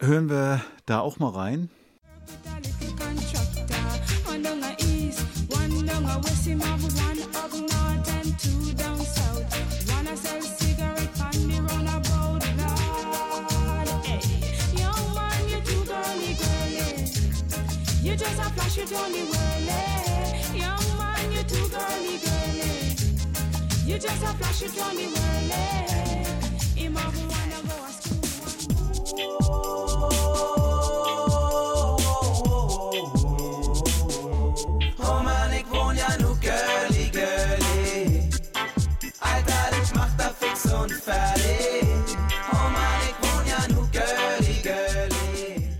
[0.00, 1.70] hören wir da auch mal rein.
[15.48, 17.04] You too girly, girly.
[18.02, 20.58] You just a flash on the whirly.
[20.58, 22.27] Young man, you too girly, girly.
[23.88, 24.22] You just
[35.96, 38.28] ja nu girly, girly.
[39.20, 41.86] Alter, ich mach fix und fertig.
[42.52, 42.68] Oh
[43.22, 45.78] wohn ja nu girly, girly.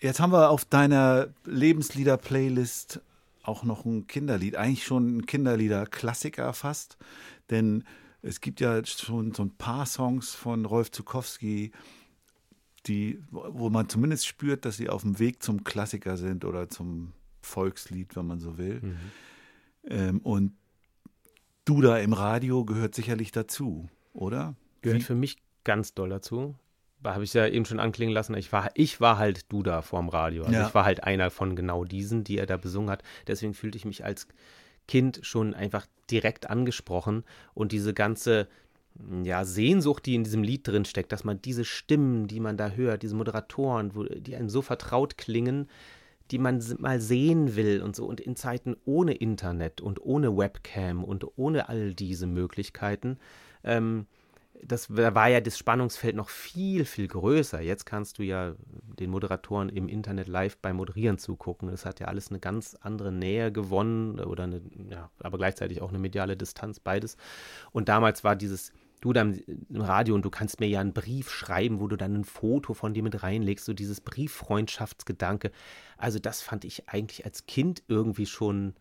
[0.00, 3.00] Jetzt haben wir auf deiner Lebenslieder-Playlist
[3.42, 6.96] auch noch ein Kinderlied, eigentlich schon ein Kinderlieder-Klassiker fast,
[7.50, 7.84] denn
[8.22, 11.72] es gibt ja schon so ein paar Songs von Rolf Zukowski,
[12.86, 17.12] die, wo man zumindest spürt, dass sie auf dem Weg zum Klassiker sind oder zum
[17.40, 18.96] Volkslied, wenn man so will.
[19.84, 20.52] Ähm, und
[21.64, 24.54] du da im Radio gehört sicherlich dazu, oder?
[24.82, 26.54] Gehört Wie- für mich ganz doll dazu.
[27.02, 28.34] Da habe ich ja eben schon anklingen lassen.
[28.36, 30.44] Ich war, ich war halt du da vorm Radio.
[30.44, 30.68] Also Ja.
[30.68, 33.02] ich war halt einer von genau diesen, die er da besungen hat.
[33.26, 34.28] Deswegen fühlte ich mich als
[34.88, 37.24] Kind schon einfach direkt angesprochen
[37.54, 38.48] und diese ganze
[39.22, 42.70] ja, Sehnsucht, die in diesem Lied drin steckt, dass man diese Stimmen, die man da
[42.70, 45.68] hört, diese Moderatoren, wo, die einem so vertraut klingen,
[46.30, 48.04] die man mal sehen will und so.
[48.06, 53.18] Und in Zeiten ohne Internet und ohne Webcam und ohne all diese Möglichkeiten,
[53.64, 54.06] ähm,
[54.64, 57.60] das da war ja das Spannungsfeld noch viel, viel größer.
[57.60, 58.54] Jetzt kannst du ja
[58.98, 61.68] den Moderatoren im Internet live beim Moderieren zugucken.
[61.68, 65.88] Es hat ja alles eine ganz andere Nähe gewonnen oder eine, ja, aber gleichzeitig auch
[65.88, 67.16] eine mediale Distanz, beides.
[67.72, 70.92] Und damals war dieses, du da im, im Radio und du kannst mir ja einen
[70.92, 75.50] Brief schreiben, wo du dann ein Foto von dir mit reinlegst, so dieses Brieffreundschaftsgedanke.
[75.96, 78.74] Also das fand ich eigentlich als Kind irgendwie schon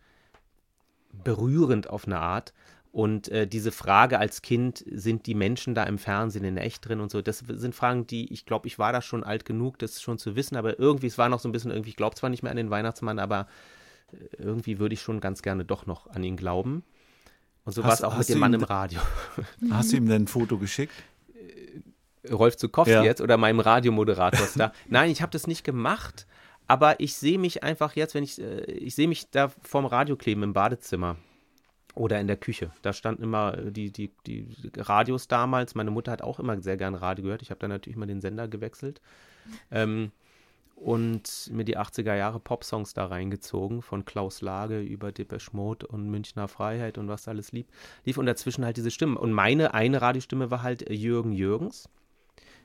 [1.12, 2.54] berührend auf eine Art.
[2.92, 7.00] Und äh, diese Frage als Kind, sind die Menschen da im Fernsehen in echt drin
[7.00, 10.02] und so, das sind Fragen, die, ich glaube, ich war da schon alt genug, das
[10.02, 12.30] schon zu wissen, aber irgendwie, es war noch so ein bisschen, irgendwie, ich glaube zwar
[12.30, 13.48] nicht mehr an den Weihnachtsmann, aber
[14.12, 16.84] äh, irgendwie würde ich schon ganz gerne doch noch an ihn glauben.
[17.64, 19.00] Und so war es auch mit dem Mann im Radio.
[19.70, 20.94] Hast du ihm denn ein Foto geschickt?
[22.30, 23.04] Rolf Zukowski Ja.
[23.04, 24.74] jetzt oder meinem Radiomoderator da.
[24.90, 26.28] Nein, ich habe das nicht gemacht,
[26.68, 30.18] aber ich sehe mich einfach jetzt, wenn ich, äh, ich sehe mich da vorm Radio
[30.18, 31.16] kleben im Badezimmer
[31.96, 32.72] oder in der Küche.
[32.82, 35.76] Da standen immer äh, die, die, die Radios damals.
[35.76, 37.42] Meine Mutter hat auch immer sehr gern Radio gehört.
[37.42, 39.02] Ich habe dann natürlich mal den Sender gewechselt.
[39.72, 40.12] Ähm,
[40.76, 46.10] und mir die 80er Jahre Popsongs da reingezogen, von Klaus Lage über Depeche Mode und
[46.10, 47.68] Münchner Freiheit und was alles lieb,
[48.04, 49.16] lief und dazwischen halt diese Stimmen.
[49.16, 51.88] Und meine eine Radiostimme war halt Jürgen Jürgens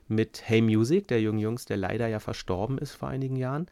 [0.08, 3.66] mit Hey Music, der Jürgen Jürgens, der leider ja verstorben ist vor einigen Jahren.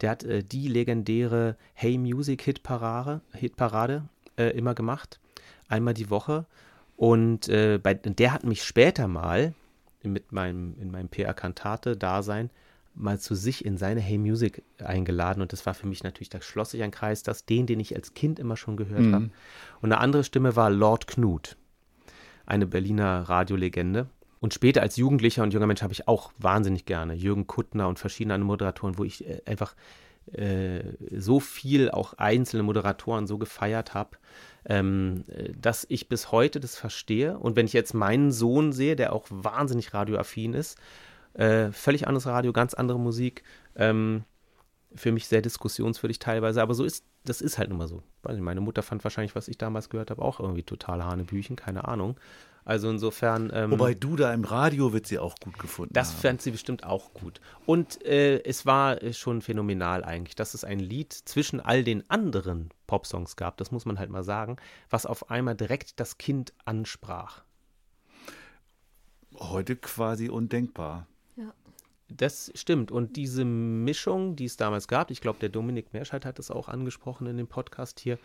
[0.00, 4.04] Der hat äh, die legendäre Hey Music Hitparade, Hitparade
[4.38, 5.20] äh, immer gemacht,
[5.68, 6.46] einmal die Woche.
[6.96, 9.54] Und äh, bei, der hat mich später mal
[10.02, 12.50] mit meinem, in meinem PR-Kantate-Dasein
[12.94, 16.40] mal zu sich in seine Hey Music eingeladen und das war für mich natürlich, da
[16.40, 19.14] schloss sich ein Kreis, dass den, den ich als Kind immer schon gehört Mhm.
[19.14, 19.30] habe.
[19.80, 21.56] Und eine andere Stimme war Lord Knut,
[22.46, 24.08] eine Berliner Radiolegende.
[24.40, 27.98] Und später als Jugendlicher und junger Mensch habe ich auch wahnsinnig gerne Jürgen Kuttner und
[27.98, 29.74] verschiedene andere Moderatoren, wo ich äh, einfach
[31.16, 34.18] so viel auch einzelne Moderatoren so gefeiert habe,
[34.64, 37.38] ähm, äh, dass ich bis heute das verstehe.
[37.38, 40.78] Und wenn ich jetzt meinen Sohn sehe, der auch wahnsinnig radioaffin ist,
[41.34, 43.42] äh, völlig anderes Radio, ganz andere Musik,
[43.76, 44.24] ähm,
[44.94, 48.02] für mich sehr diskussionswürdig teilweise, aber so ist, das ist halt nun mal so.
[48.22, 52.16] Meine Mutter fand wahrscheinlich, was ich damals gehört habe, auch irgendwie total Hanebüchen, keine Ahnung.
[52.68, 53.50] Also insofern.
[53.54, 56.20] Ähm, Wobei du da im Radio wird sie auch gut gefunden das haben.
[56.20, 57.40] fand sie bestimmt auch gut.
[57.64, 62.08] Und äh, es war äh, schon phänomenal eigentlich, dass es ein Lied zwischen all den
[62.10, 64.56] anderen Popsongs gab, das muss man halt mal sagen,
[64.90, 67.42] was auf einmal direkt das Kind ansprach.
[69.38, 71.06] Heute quasi undenkbar.
[72.10, 72.90] Das stimmt.
[72.90, 76.68] Und diese Mischung, die es damals gab, ich glaube, der Dominik Merscheid hat es auch
[76.68, 78.18] angesprochen in dem Podcast hier,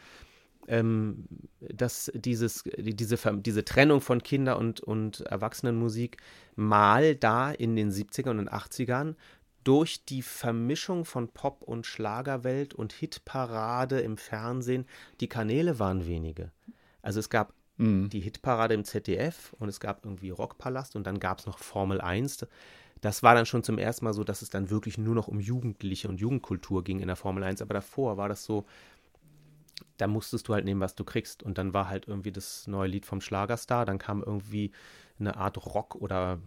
[0.68, 1.26] ähm,
[1.60, 6.18] dass dieses, die- diese, diese Trennung von Kinder- und, und Erwachsenenmusik
[6.56, 9.16] mal da in den 70ern und 80ern
[9.64, 14.86] durch die Vermischung von Pop- und Schlagerwelt und Hitparade im Fernsehen,
[15.22, 16.52] die Kanäle waren wenige.
[17.02, 21.40] Also es gab die Hitparade im ZDF und es gab irgendwie Rockpalast und dann gab
[21.40, 22.46] es noch Formel 1.
[23.02, 25.40] Das war dann schon zum ersten Mal so, dass es dann wirklich nur noch um
[25.40, 27.62] Jugendliche und Jugendkultur ging in der Formel 1.
[27.62, 28.66] Aber davor war das so,
[29.98, 31.44] da musstest du halt nehmen, was du kriegst.
[31.44, 34.72] Und dann war halt irgendwie das neue Lied vom Schlagerstar, dann kam irgendwie
[35.20, 36.40] eine Art Rock- oder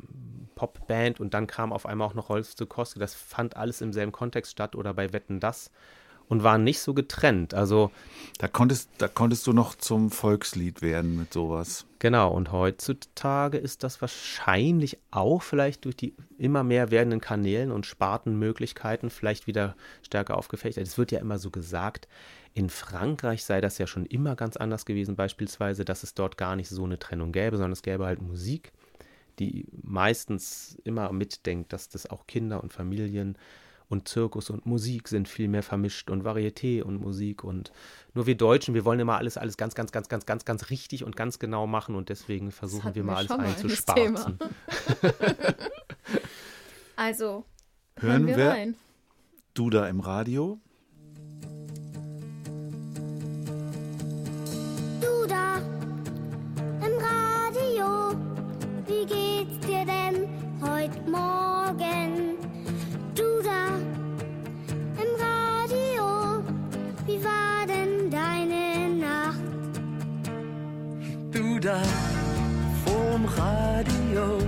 [0.54, 2.98] Popband und dann kam auf einmal auch noch Rolf Zukowski.
[2.98, 5.70] Das fand alles im selben Kontext statt oder bei Wetten das
[6.28, 7.54] und waren nicht so getrennt.
[7.54, 7.90] Also
[8.38, 11.86] Da konntest, da konntest du noch zum Volkslied werden mit sowas.
[11.98, 17.86] Genau, und heutzutage ist das wahrscheinlich auch vielleicht durch die immer mehr werdenden Kanälen und
[17.86, 20.86] Spartenmöglichkeiten vielleicht wieder stärker aufgefächert.
[20.86, 22.08] Es wird ja immer so gesagt,
[22.56, 26.56] in Frankreich sei das ja schon immer ganz anders gewesen, beispielsweise, dass es dort gar
[26.56, 28.72] nicht so eine Trennung gäbe, sondern es gäbe halt Musik,
[29.38, 33.36] die meistens immer mitdenkt, dass das auch Kinder und Familien
[33.90, 37.72] und Zirkus und Musik sind viel mehr vermischt und Varieté und Musik und
[38.14, 41.04] nur wir Deutschen, wir wollen immer alles, alles ganz, ganz, ganz, ganz, ganz, ganz richtig
[41.04, 44.38] und ganz genau machen und deswegen versuchen wir mal alles einzusparzen.
[46.98, 47.44] Also,
[47.98, 48.74] Hören wir wir rein.
[49.52, 50.58] du da im Radio?
[60.86, 62.36] heute Morgen.
[63.14, 63.76] Du da
[65.02, 66.44] im Radio,
[67.06, 69.40] wie war denn deine Nacht?
[71.32, 71.82] Du da
[72.84, 74.38] vorm Radio,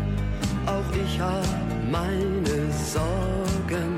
[0.66, 1.44] auch ich hab
[1.90, 3.96] meine Sorgen.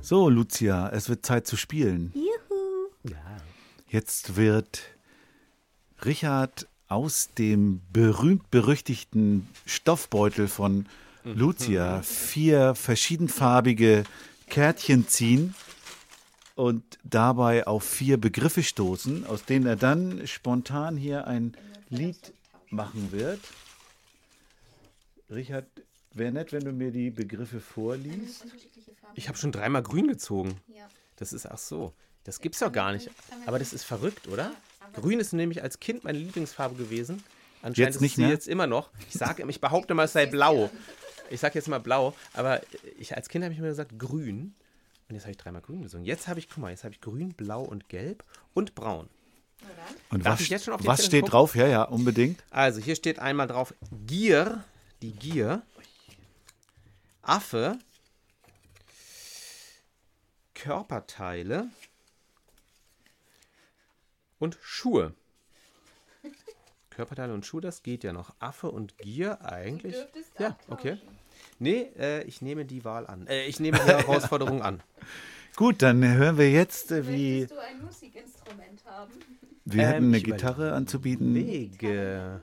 [0.00, 2.12] So, Lucia, es wird Zeit zu spielen.
[2.14, 2.27] Ja.
[3.90, 4.82] Jetzt wird
[6.04, 10.86] Richard aus dem berühmt-berüchtigten Stoffbeutel von
[11.24, 14.04] Lucia vier verschiedenfarbige
[14.50, 15.54] Kärtchen ziehen
[16.54, 21.56] und dabei auf vier Begriffe stoßen, aus denen er dann spontan hier ein
[21.88, 22.34] Lied
[22.68, 23.40] machen wird.
[25.30, 25.66] Richard,
[26.12, 28.44] wäre nett, wenn du mir die Begriffe vorliest.
[29.14, 30.60] Ich habe schon dreimal grün gezogen.
[31.16, 31.94] Das ist, ach so,
[32.24, 33.10] das gibt's doch gar nicht.
[33.46, 34.52] Aber das ist verrückt, oder?
[34.94, 37.22] Grün ist nämlich als Kind meine Lieblingsfarbe gewesen.
[37.62, 38.30] Anscheinend Jetzt nicht ist sie mehr?
[38.30, 38.90] jetzt immer noch.
[39.08, 40.70] Ich sage, ich behaupte mal, es sei blau.
[41.30, 42.60] Ich sage jetzt mal blau, aber
[42.98, 44.54] ich, als Kind habe ich mir gesagt grün.
[45.08, 46.06] Und jetzt habe ich dreimal grün gesungen.
[46.06, 49.08] Jetzt habe ich, guck mal, jetzt habe ich grün, blau und gelb und braun.
[50.10, 51.30] Und Darf was, was steht gucken?
[51.30, 51.54] drauf?
[51.56, 52.42] Ja, ja, unbedingt.
[52.50, 53.74] Also, hier steht einmal drauf
[54.06, 54.64] Gier,
[55.02, 55.62] die Gier.
[57.22, 57.78] Affe.
[60.54, 61.68] Körperteile.
[64.38, 65.14] Und Schuhe.
[66.90, 68.34] Körperteile und Schuhe, das geht ja noch.
[68.40, 69.96] Affe und Gier eigentlich.
[70.38, 70.98] Ja, okay.
[71.58, 73.26] Nee, äh, ich nehme die Wahl an.
[73.26, 74.82] Äh, ich nehme die Herausforderung an.
[75.56, 79.12] Gut, dann hören wir jetzt, äh, wie du ein Musikinstrument haben?
[79.64, 81.34] wir Ähm, hätten eine Gitarre anzubieten.
[81.34, 82.42] Wege.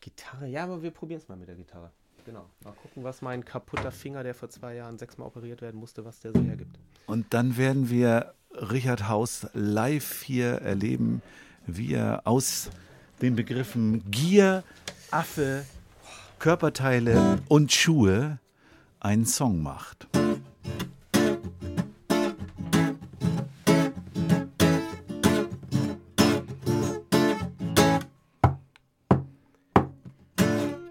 [0.00, 1.90] Gitarre, ja, aber wir probieren es mal mit der Gitarre.
[2.24, 2.48] Genau.
[2.64, 6.20] Mal gucken, was mein kaputter Finger, der vor zwei Jahren sechsmal operiert werden musste, was
[6.20, 6.78] der so hergibt.
[7.06, 11.22] Und dann werden wir Richard Haus live hier erleben,
[11.66, 12.70] wie er aus
[13.22, 14.64] den Begriffen Gier,
[15.10, 15.64] Affe,
[16.38, 18.38] Körperteile und Schuhe
[18.98, 20.08] einen Song macht.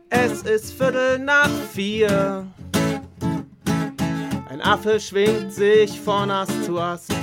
[0.10, 2.48] Es ist Viertel nach vier.
[4.50, 7.14] Ein Affe schwingt sich von Ast zu Ast.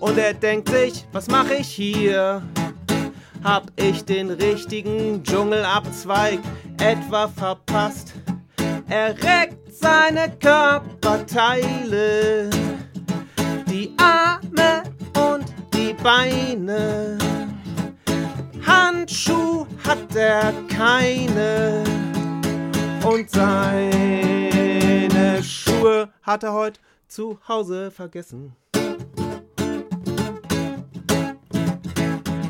[0.00, 2.42] Und er denkt sich, was mache ich hier?
[3.44, 6.40] Hab ich den richtigen Dschungelabzweig
[6.78, 8.14] etwa verpasst?
[8.88, 12.50] Er reckt seine Körperteile,
[13.66, 14.82] die Arme
[15.30, 15.44] und
[15.74, 17.18] die Beine.
[18.66, 21.84] Handschuh hat er keine
[23.04, 23.90] und seine
[25.42, 28.54] Schuhe hat er heute zu Hause vergessen.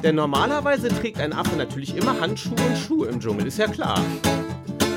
[0.03, 4.01] Denn normalerweise trägt ein Affe natürlich immer Handschuhe und Schuhe im Dschungel, ist ja klar.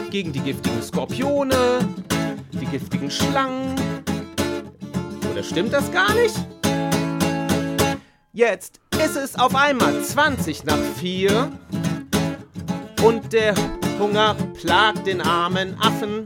[0.09, 1.55] Gegen die giftigen Skorpione,
[2.53, 3.75] die giftigen Schlangen.
[5.31, 6.35] Oder stimmt das gar nicht?
[8.31, 11.51] Jetzt ist es auf einmal 20 nach 4
[13.03, 13.53] und der
[13.99, 16.25] Hunger plagt den armen Affen.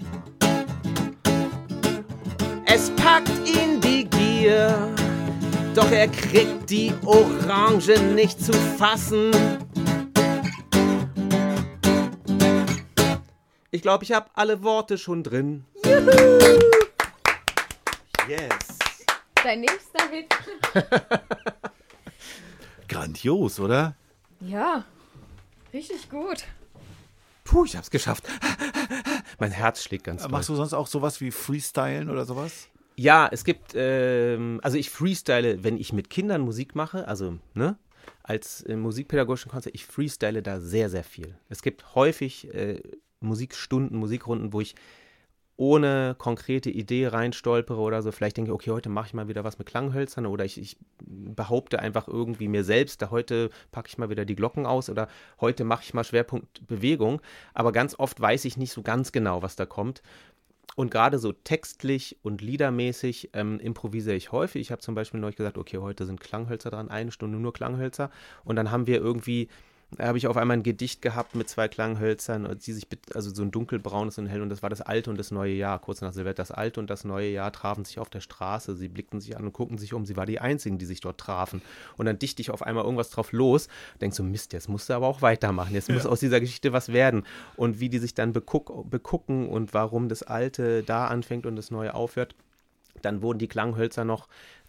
[2.66, 4.78] Es packt ihn die Gier,
[5.78, 9.30] doch er kriegt die Orange nicht zu fassen.
[13.70, 15.66] Ich glaube, ich habe alle Worte schon drin.
[18.28, 18.80] Yes.
[19.44, 20.34] Dein nächster Hit.
[22.88, 23.96] Grandios, oder?
[24.40, 24.84] Ja,
[25.74, 26.46] richtig gut.
[27.44, 28.24] Puh, ich hab's geschafft.
[29.38, 30.32] Mein Herz schlägt ganz doll.
[30.32, 32.68] Machst du sonst auch sowas wie Freestylen oder sowas?
[33.00, 37.78] Ja, es gibt, ähm, also ich freestyle, wenn ich mit Kindern Musik mache, also, ne,
[38.24, 41.38] als äh, musikpädagogischen Konzert, ich freestyle da sehr, sehr viel.
[41.48, 42.82] Es gibt häufig äh,
[43.20, 44.74] Musikstunden, Musikrunden, wo ich
[45.58, 48.12] ohne konkrete Idee reinstolpere oder so.
[48.12, 50.78] Vielleicht denke ich, okay, heute mache ich mal wieder was mit Klanghölzern oder ich, ich
[51.04, 55.08] behaupte einfach irgendwie mir selbst, da heute packe ich mal wieder die Glocken aus oder
[55.42, 57.22] heute mache ich mal Schwerpunkt Bewegung.
[57.56, 60.04] Aber ganz oft weiß ich nicht so ganz genau, was da kommt.
[60.76, 64.62] Und gerade so textlich und liedermäßig ähm, improvisiere ich häufig.
[64.62, 68.12] Ich habe zum Beispiel neulich gesagt, okay, heute sind Klanghölzer dran, eine Stunde nur Klanghölzer.
[68.44, 69.48] Und dann haben wir irgendwie,
[70.00, 73.42] habe ich auf einmal ein Gedicht gehabt mit zwei Klanghölzern, und die sich, also so
[73.42, 75.80] ein dunkelbraunes und hell, und das war das alte und das neue Jahr.
[75.80, 78.76] Kurz nach Silvester, das alte und das neue Jahr trafen sich auf der Straße.
[78.76, 80.06] Sie blickten sich an und guckten sich um.
[80.06, 81.62] Sie war die einzigen, die sich dort trafen.
[81.96, 83.70] Und dann dichte ich auf einmal irgendwas drauf los.
[84.02, 85.74] Denkst so, Mist, jetzt musst du aber auch weitermachen.
[85.74, 87.24] Jetzt muss aus dieser Geschichte was werden.
[87.56, 91.72] Und wie die sich dann beguck, begucken und warum das Alte da anfängt und das
[91.72, 92.36] Neue aufhört.
[93.04, 94.28] Dann wurden die Klanghölzer noch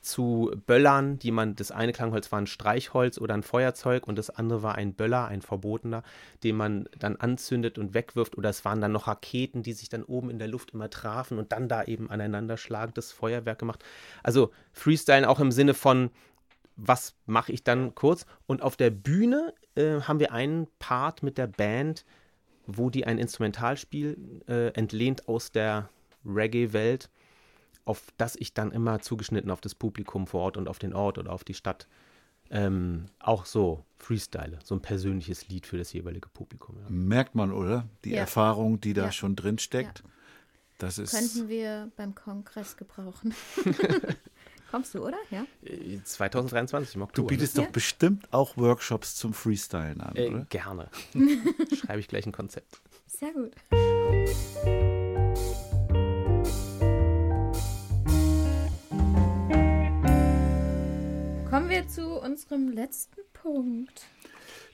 [0.08, 4.30] zu Böllern, die man, das eine Klangholz war ein Streichholz oder ein Feuerzeug und das
[4.30, 6.02] andere war ein Böller, ein verbotener,
[6.42, 10.02] den man dann anzündet und wegwirft oder es waren dann noch Raketen, die sich dann
[10.02, 13.84] oben in der Luft immer trafen und dann da eben aneinander schlagendes Feuerwerk gemacht.
[14.22, 16.10] Also Freestyle auch im Sinne von,
[16.76, 18.24] was mache ich dann kurz?
[18.46, 22.06] Und auf der Bühne äh, haben wir einen Part mit der Band,
[22.66, 25.90] wo die ein Instrumentalspiel äh, entlehnt aus der
[26.24, 27.10] Reggae-Welt
[27.88, 31.18] auf das ich dann immer zugeschnitten auf das Publikum vor Ort und auf den Ort
[31.18, 31.88] oder auf die Stadt
[32.50, 36.76] ähm, auch so freestyle, so ein persönliches Lied für das jeweilige Publikum.
[36.78, 36.86] Ja.
[36.88, 37.86] Merkt man, oder?
[38.04, 38.20] Die Ja.
[38.20, 39.12] Erfahrung, die da Ja.
[39.12, 40.02] schon drin steckt.
[40.78, 41.10] Das ist.
[41.12, 43.34] Könnten wir beim Kongress gebrauchen.
[44.70, 45.16] Kommst du, oder?
[45.30, 45.44] Ja.
[45.64, 47.28] Äh, 2023 im Du Oktober.
[47.28, 47.64] bietest ne?
[47.64, 50.46] doch bestimmt auch Workshops zum Freestylen an, Äh, oder?
[50.50, 50.88] gerne.
[51.74, 52.80] Schreibe ich gleich ein Konzept.
[53.06, 53.52] Sehr gut.
[61.68, 64.06] Kommen wir zu unserem letzten Punkt.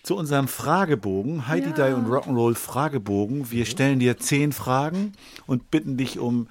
[0.04, 1.72] Zu unserem Fragebogen, Heidi Ja.
[1.72, 3.50] Dai und Rock'n'Roll Fragebogen.
[3.50, 5.10] Wir stellen dir zehn Fragen
[5.48, 6.46] und bitten dich um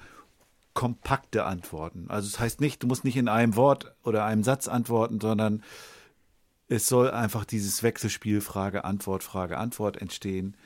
[0.74, 2.10] kompakte Antworten.
[2.10, 5.62] Also das heißt nicht, du musst nicht in einem Wort oder einem Satz antworten, sondern
[6.68, 10.58] es soll einfach dieses Wechselspiel Frage, Antwort, Frage, Antwort entstehen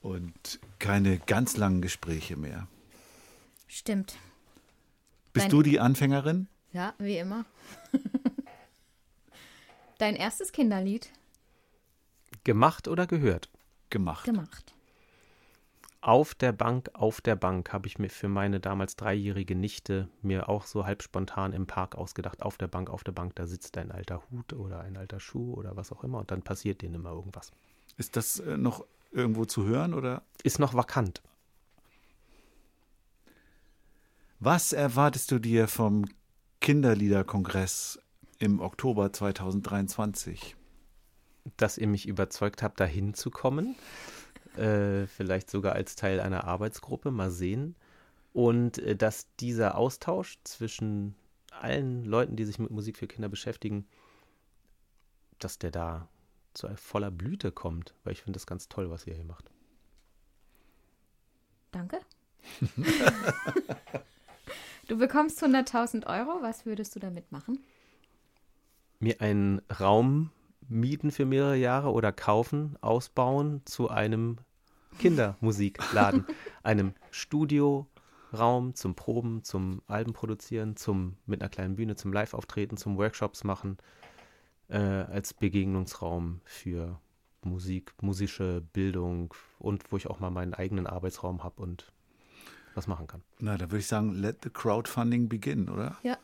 [0.00, 2.68] und keine ganz langen Gespräche mehr.
[3.66, 4.14] Stimmt.
[5.32, 6.46] Bist Dein- du die Anfängerin?
[6.72, 7.44] Ja, wie immer.
[10.02, 11.12] Dein erstes Kinderlied
[12.42, 13.48] Gemacht oder gehört?
[13.88, 14.24] Gemacht.
[14.24, 14.74] gemacht.
[16.00, 20.48] Auf der Bank, auf der Bank habe ich mir für meine damals dreijährige Nichte mir
[20.48, 22.42] auch so halb spontan im Park ausgedacht.
[22.42, 25.54] Auf der Bank, auf der Bank, da sitzt ein alter Hut oder ein alter Schuh
[25.54, 27.52] oder was auch immer und dann passiert denen immer irgendwas.
[27.96, 30.24] Ist das äh, noch irgendwo zu hören oder?
[30.42, 31.22] Ist noch vakant.
[34.40, 36.06] Was erwartest du dir vom
[36.60, 38.00] Kinderliederkongress
[38.42, 40.56] im Oktober 2023?
[41.56, 43.76] dass ihr mich überzeugt habt, da hinzukommen.
[44.56, 47.74] Äh, vielleicht sogar als Teil einer Arbeitsgruppe, mal sehen.
[48.32, 51.14] Und äh, dass dieser Austausch zwischen
[51.50, 53.86] allen Leuten, die sich mit Musik für Kinder beschäftigen,
[55.38, 56.08] dass der da
[56.54, 59.50] zu voller Blüte kommt, weil ich finde das ganz toll, was ihr hier macht.
[61.70, 62.00] Danke.
[64.88, 66.42] du bekommst 100.000 Euro.
[66.42, 67.58] Was würdest du damit machen?
[69.02, 70.30] Mir einen Raum
[70.68, 74.36] mieten für mehrere Jahre oder kaufen, ausbauen zu einem
[75.00, 76.24] Kindermusikladen,
[76.62, 82.96] einem Studioraum zum Proben, zum Alben produzieren, zum mit einer kleinen Bühne, zum Live-Auftreten, zum
[82.96, 83.78] Workshops machen,
[84.68, 87.00] äh, als Begegnungsraum für
[87.42, 91.90] Musik, musische Bildung und wo ich auch mal meinen eigenen Arbeitsraum habe und
[92.76, 93.22] was machen kann.
[93.40, 95.98] Na, da würde ich sagen, let the crowdfunding begin, oder?
[96.04, 96.18] Ja.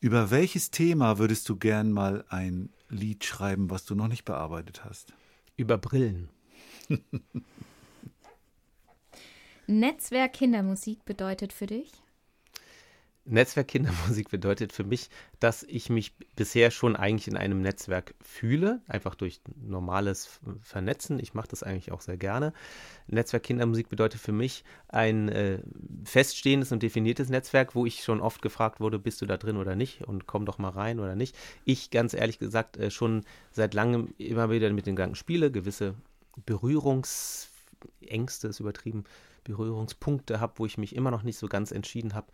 [0.00, 4.84] Über welches Thema würdest du gern mal ein Lied schreiben, was du noch nicht bearbeitet
[4.84, 5.12] hast?
[5.56, 6.28] Über Brillen.
[9.66, 11.90] Netzwerk Kindermusik bedeutet für dich?
[13.28, 18.80] Netzwerk Kindermusik bedeutet für mich, dass ich mich bisher schon eigentlich in einem Netzwerk fühle,
[18.88, 21.20] einfach durch normales Vernetzen.
[21.20, 22.52] Ich mache das eigentlich auch sehr gerne.
[23.06, 25.58] Netzwerk Kindermusik bedeutet für mich ein äh,
[26.04, 29.76] feststehendes und definiertes Netzwerk, wo ich schon oft gefragt wurde, bist du da drin oder
[29.76, 31.36] nicht und komm doch mal rein oder nicht.
[31.64, 35.94] Ich ganz ehrlich gesagt äh, schon seit langem immer wieder mit den Gedanken spiele, gewisse
[36.46, 39.04] Berührungsängste ist übertrieben,
[39.44, 42.26] Berührungspunkte habe, wo ich mich immer noch nicht so ganz entschieden habe,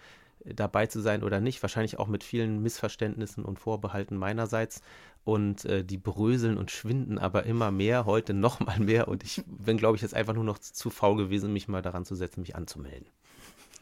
[0.44, 1.62] dabei zu sein oder nicht.
[1.62, 4.82] Wahrscheinlich auch mit vielen Missverständnissen und Vorbehalten meinerseits.
[5.24, 9.08] Und äh, die bröseln und schwinden aber immer mehr, heute noch mal mehr.
[9.08, 12.04] Und ich bin, glaube ich, jetzt einfach nur noch zu faul gewesen, mich mal daran
[12.04, 13.06] zu setzen, mich anzumelden.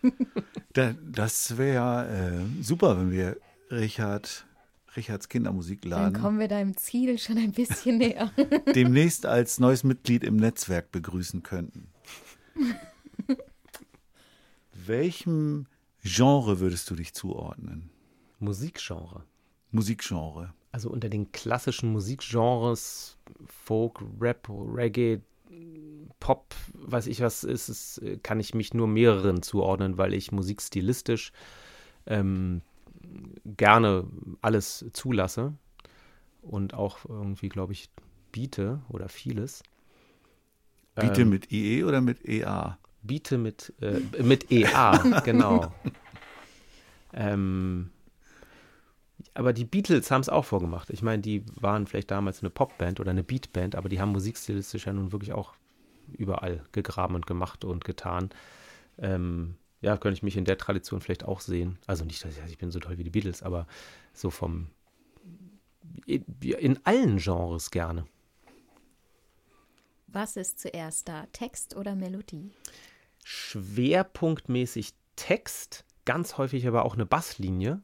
[0.75, 3.37] Da, das wäre äh, super, wenn wir
[3.71, 4.47] Richard,
[4.97, 8.31] Richards Kindermusikladen Dann kommen wir deinem Ziel schon ein bisschen näher.
[8.75, 11.89] demnächst als neues Mitglied im Netzwerk begrüßen könnten.
[14.73, 15.67] Welchem
[16.03, 17.91] Genre würdest du dich zuordnen?
[18.39, 19.25] Musikgenre.
[19.71, 20.53] Musikgenre.
[20.73, 25.21] Also unter den klassischen Musikgenres, Folk, Rap, Reggae,
[26.19, 31.33] Pop, weiß ich was ist, es, kann ich mich nur mehreren zuordnen, weil ich musikstilistisch
[32.07, 32.63] ähm,
[33.45, 34.07] gerne
[34.41, 35.55] alles zulasse
[36.43, 37.91] und auch irgendwie, glaube ich,
[38.33, 39.63] biete oder vieles.
[40.95, 42.79] Biete Ähm, mit IE oder mit EA?
[43.03, 45.73] Biete mit, äh, mit EA, genau.
[47.13, 47.91] ähm,
[49.35, 50.91] aber die Beatles haben es auch vorgemacht.
[50.91, 54.87] Ich meine, die waren vielleicht damals eine Popband oder eine Beatband, aber die haben musikstilistisch
[54.87, 55.55] ja nun wirklich auch
[56.13, 58.31] überall gegraben und gemacht und getan.
[58.99, 61.79] Ähm, ja, könnte ich mich in der Tradition vielleicht auch sehen.
[61.87, 63.67] Also nicht, dass ich, ich bin so toll wie die Beatles, aber
[64.13, 64.69] so vom
[66.07, 68.07] in allen Genres gerne.
[70.07, 72.51] Was ist zuerst da, Text oder Melodie?
[73.25, 77.81] Schwerpunktmäßig Text, ganz häufig aber auch eine Basslinie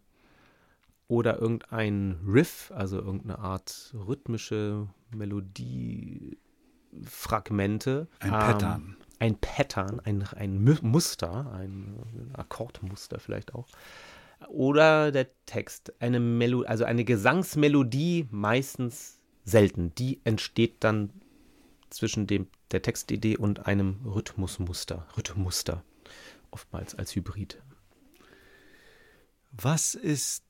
[1.07, 8.09] oder irgendein Riff, also irgendeine Art rhythmische Melodiefragmente.
[8.21, 8.97] Ein Ähm, Pattern.
[9.19, 11.95] ein Pattern, ein, ein Mu- Muster, ein
[12.35, 13.69] Akkordmuster vielleicht auch.
[14.49, 19.93] Oder der Text, eine Melo also eine Gesangsmelodie meistens selten.
[19.97, 21.11] Die entsteht dann
[21.91, 25.85] zwischen dem, der Textidee und einem Rhythmusmuster, Rhythmuster,
[26.51, 27.63] oftmals als Hybrid.
[29.53, 30.45] Was ist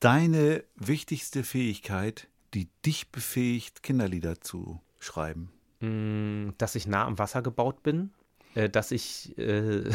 [0.00, 5.50] deine wichtigste Fähigkeit, die dich befähigt, Kinderlieder zu schreiben?
[5.80, 8.12] Mm, dass ich nah am Wasser gebaut bin,
[8.54, 9.84] äh, dass ich äh,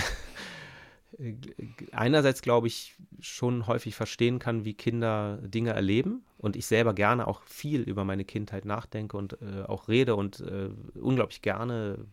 [1.92, 7.28] einerseits, glaube ich, schon häufig verstehen kann, wie Kinder Dinge erleben und ich selber gerne
[7.28, 12.06] auch viel über meine Kindheit nachdenke und äh, auch rede und äh, unglaublich gerne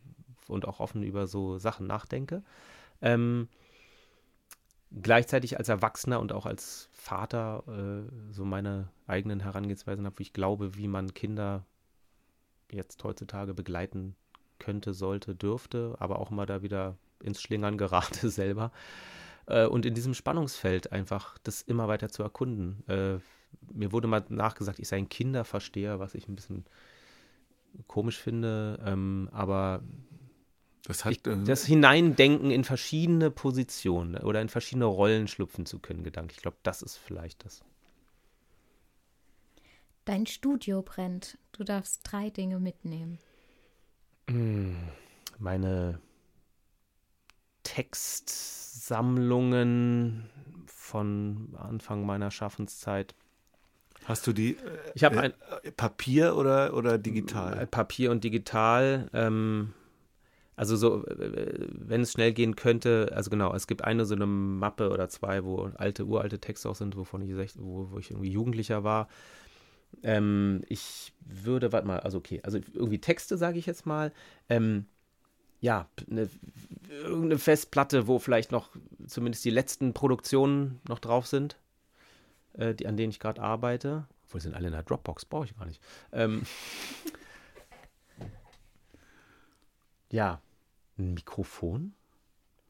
[0.49, 2.42] und auch offen über so Sachen nachdenke.
[3.01, 3.49] Ähm,
[5.03, 10.32] gleichzeitig als Erwachsener und auch als Vater äh, so meine eigenen Herangehensweisen habe, wie ich
[10.32, 11.64] glaube, wie man Kinder
[12.70, 14.16] jetzt heutzutage begleiten
[14.59, 18.73] könnte, sollte, dürfte, aber auch immer da wieder ins Schlingern gerate selber.
[19.47, 22.85] Äh, und in diesem Spannungsfeld einfach das immer weiter zu erkunden.
[22.89, 23.19] Äh,
[23.73, 26.66] mir wurde mal nachgesagt, ich sei ein Kinderversteher, was ich ein bisschen
[27.87, 29.83] komisch finde, ähm, aber
[30.87, 35.79] Das hat, ich, äh, das Hineindenken in verschiedene Positionen oder in verschiedene Rollen schlüpfen zu
[35.79, 36.33] können, Gedanke.
[36.35, 37.62] Ich glaube, das ist vielleicht das.
[40.07, 41.39] Dein Studio brennt.
[41.53, 43.21] Du darfst drei Dinge mitnehmen.
[44.31, 44.75] Mm,
[45.39, 46.01] Meine
[47.69, 50.25] Textsammlungen
[50.66, 53.14] von Anfang meiner Schaffenszeit.
[54.05, 54.57] Hast du die
[54.95, 57.66] Ich habe äh, ein äh, Papier oder, oder digital?
[57.66, 59.11] Papier und digital.
[59.12, 59.75] Ähm,
[60.57, 64.25] also so, äh, wenn es schnell gehen könnte, also genau, es gibt eine so eine
[64.27, 68.11] Mappe oder zwei, wo alte, uralte Texte auch sind, wovon ich, sech- wo, wo ich
[68.11, 69.09] irgendwie Jugendlicher war.
[70.03, 74.12] Ähm, ich würde, warte mal, also okay, also irgendwie Texte, sage ich jetzt mal.
[74.49, 74.87] Ähm,
[75.61, 76.28] ja, eine,
[76.88, 78.70] irgendeine Festplatte, wo vielleicht noch
[79.06, 81.56] zumindest die letzten Produktionen noch drauf sind,
[82.54, 84.06] äh, die, an denen ich gerade arbeite.
[84.26, 85.82] Obwohl, sind alle in der Dropbox, brauche ich gar nicht.
[86.12, 86.42] Ähm,
[90.11, 90.40] ja,
[90.98, 91.94] ein Mikrofon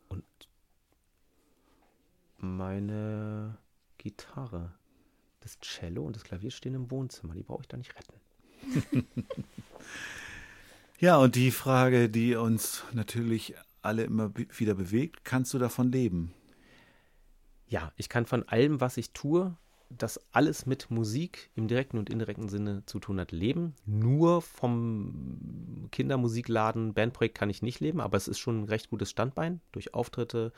[0.09, 0.25] und
[2.39, 3.59] meine
[3.99, 4.73] Gitarre.
[5.41, 7.35] Das Cello und das Klavier stehen im Wohnzimmer.
[7.35, 9.07] Die brauche ich da nicht retten.
[11.01, 16.35] Ja, und die Frage, die uns natürlich alle immer wieder bewegt, kannst du davon leben?
[17.69, 19.57] Ja, ich kann von allem, was ich tue,
[19.91, 23.75] das alles mit Musik im direkten und indirekten Sinne zu tun hat, leben.
[23.87, 29.09] Nur vom Kindermusikladen, Bandprojekt kann ich nicht leben, aber es ist schon ein recht gutes
[29.09, 30.53] Standbein durch Auftritte.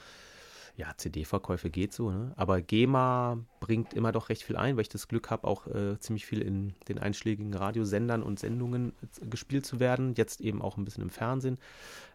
[0.77, 2.33] Ja, CD-Verkäufe geht so, ne?
[2.37, 5.99] aber GEMA bringt immer doch recht viel ein, weil ich das Glück habe, auch äh,
[5.99, 10.77] ziemlich viel in den einschlägigen Radiosendern und Sendungen äh, gespielt zu werden, jetzt eben auch
[10.77, 11.59] ein bisschen im Fernsehen.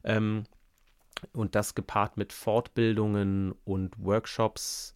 [0.03, 0.45] Ähm,
[1.34, 4.93] und das gepaart mit Fortbildungen und Workshops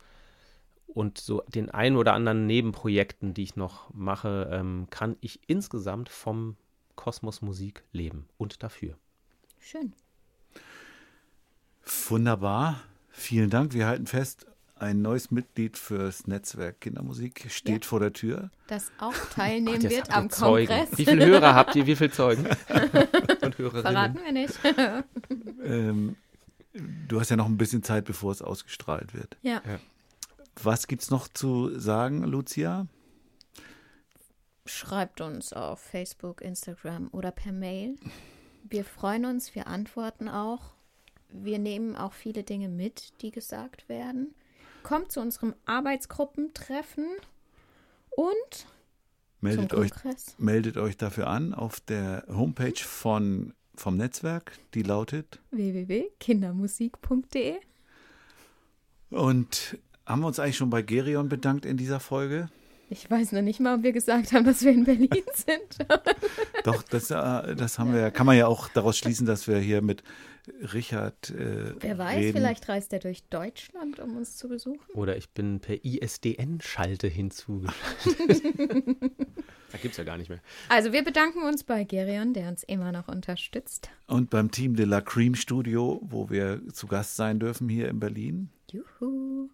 [0.87, 6.09] und so den ein oder anderen Nebenprojekten, die ich noch mache, ähm, kann ich insgesamt
[6.09, 6.57] vom
[6.95, 8.97] Kosmos Musik leben und dafür.
[9.59, 9.93] Schön.
[12.09, 12.81] Wunderbar.
[13.19, 13.73] Vielen Dank.
[13.73, 18.49] Wir halten fest, ein neues Mitglied fürs Netzwerk Kindermusik steht vor der Tür.
[18.67, 20.67] Das auch teilnehmen Ach, das wird am Zeugen.
[20.73, 20.97] Kongress.
[20.97, 21.85] Wie viele Hörer habt ihr?
[21.85, 22.45] Wie viele Zeugen?
[23.41, 23.81] und Hörerinnen?
[23.81, 24.57] Verraten wir nicht.
[25.61, 26.15] Ähm,
[26.73, 29.37] du hast ja noch ein bisschen Zeit, bevor es ausgestrahlt wird.
[29.41, 29.61] ja.
[29.65, 29.79] Ja.
[30.63, 32.87] Was gibt's noch zu sagen, Lucia?
[34.65, 37.95] Schreibt uns auf Facebook, Instagram oder per Mail.
[38.63, 40.71] Wir freuen uns, wir antworten auch.
[41.29, 44.33] Wir nehmen auch viele Dinge mit, die gesagt werden.
[44.83, 47.05] Kommt zu unserem Arbeitsgruppentreffen
[48.09, 48.67] und
[49.41, 49.91] Meldet euch,
[50.37, 55.39] meldet euch dafür an auf der Homepage von, vom Netzwerk, die lautet.
[55.51, 57.55] www.kindermusik.de.
[59.11, 62.49] Und haben wir uns eigentlich schon bei Gerion bedankt in dieser Folge?
[62.91, 65.87] Ich weiß noch nicht mal, ob wir gesagt haben, dass wir in Berlin sind.
[66.63, 69.81] Doch, das, äh, das haben wir, kann man ja auch daraus schließen, dass wir hier
[69.81, 70.03] mit
[70.73, 72.37] Richard äh, Wer weiß, reden.
[72.37, 74.79] vielleicht reist er durch Deutschland, um uns zu besuchen.
[74.95, 78.43] Oder ich bin per ISDN-Schalte hinzugeschaltet.
[79.71, 80.39] da gibt es ja gar nicht mehr.
[80.69, 83.91] Also wir bedanken uns bei Gerion, der uns immer noch unterstützt.
[84.07, 87.99] Und beim Team de la Cream Studio, wo wir zu Gast sein dürfen hier in
[87.99, 88.49] Berlin.
[88.71, 89.49] Juhu.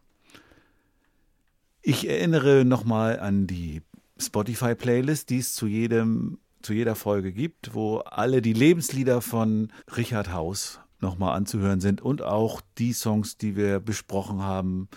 [1.88, 3.84] Ich erinnere nochmal an die
[4.18, 10.34] Spotify-Playlist, die es zu jedem, zu jeder Folge gibt, wo alle die Lebenslieder von Richard
[10.34, 14.90] Haus nochmal anzuhören sind und auch die Songs, die wir besprochen haben,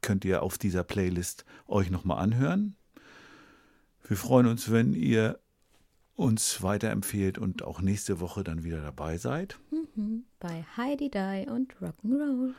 [0.00, 2.76] könnt ihr auf dieser Playlist euch nochmal anhören.
[4.06, 5.40] Wir freuen uns, wenn ihr
[6.14, 9.58] uns weiterempfehlt und auch nächste Woche dann wieder dabei seid.
[9.72, 10.22] Mhm.
[10.38, 12.54] Bei Heidi Die und Rock'n'Roll.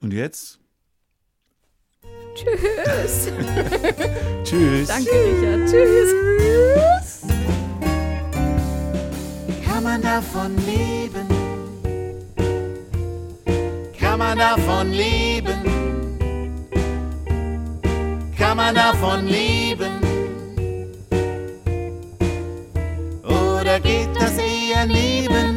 [0.00, 0.58] Und jetzt?
[2.34, 3.28] Tschüss.
[4.44, 4.88] Tschüss.
[4.88, 5.70] Danke, Richard.
[5.70, 7.22] Tschüss.
[9.64, 11.28] Kann man davon leben?
[13.98, 15.62] Kann man davon leben?
[18.36, 19.92] Kann man davon leben?
[23.24, 25.51] Oder geht das eher neben?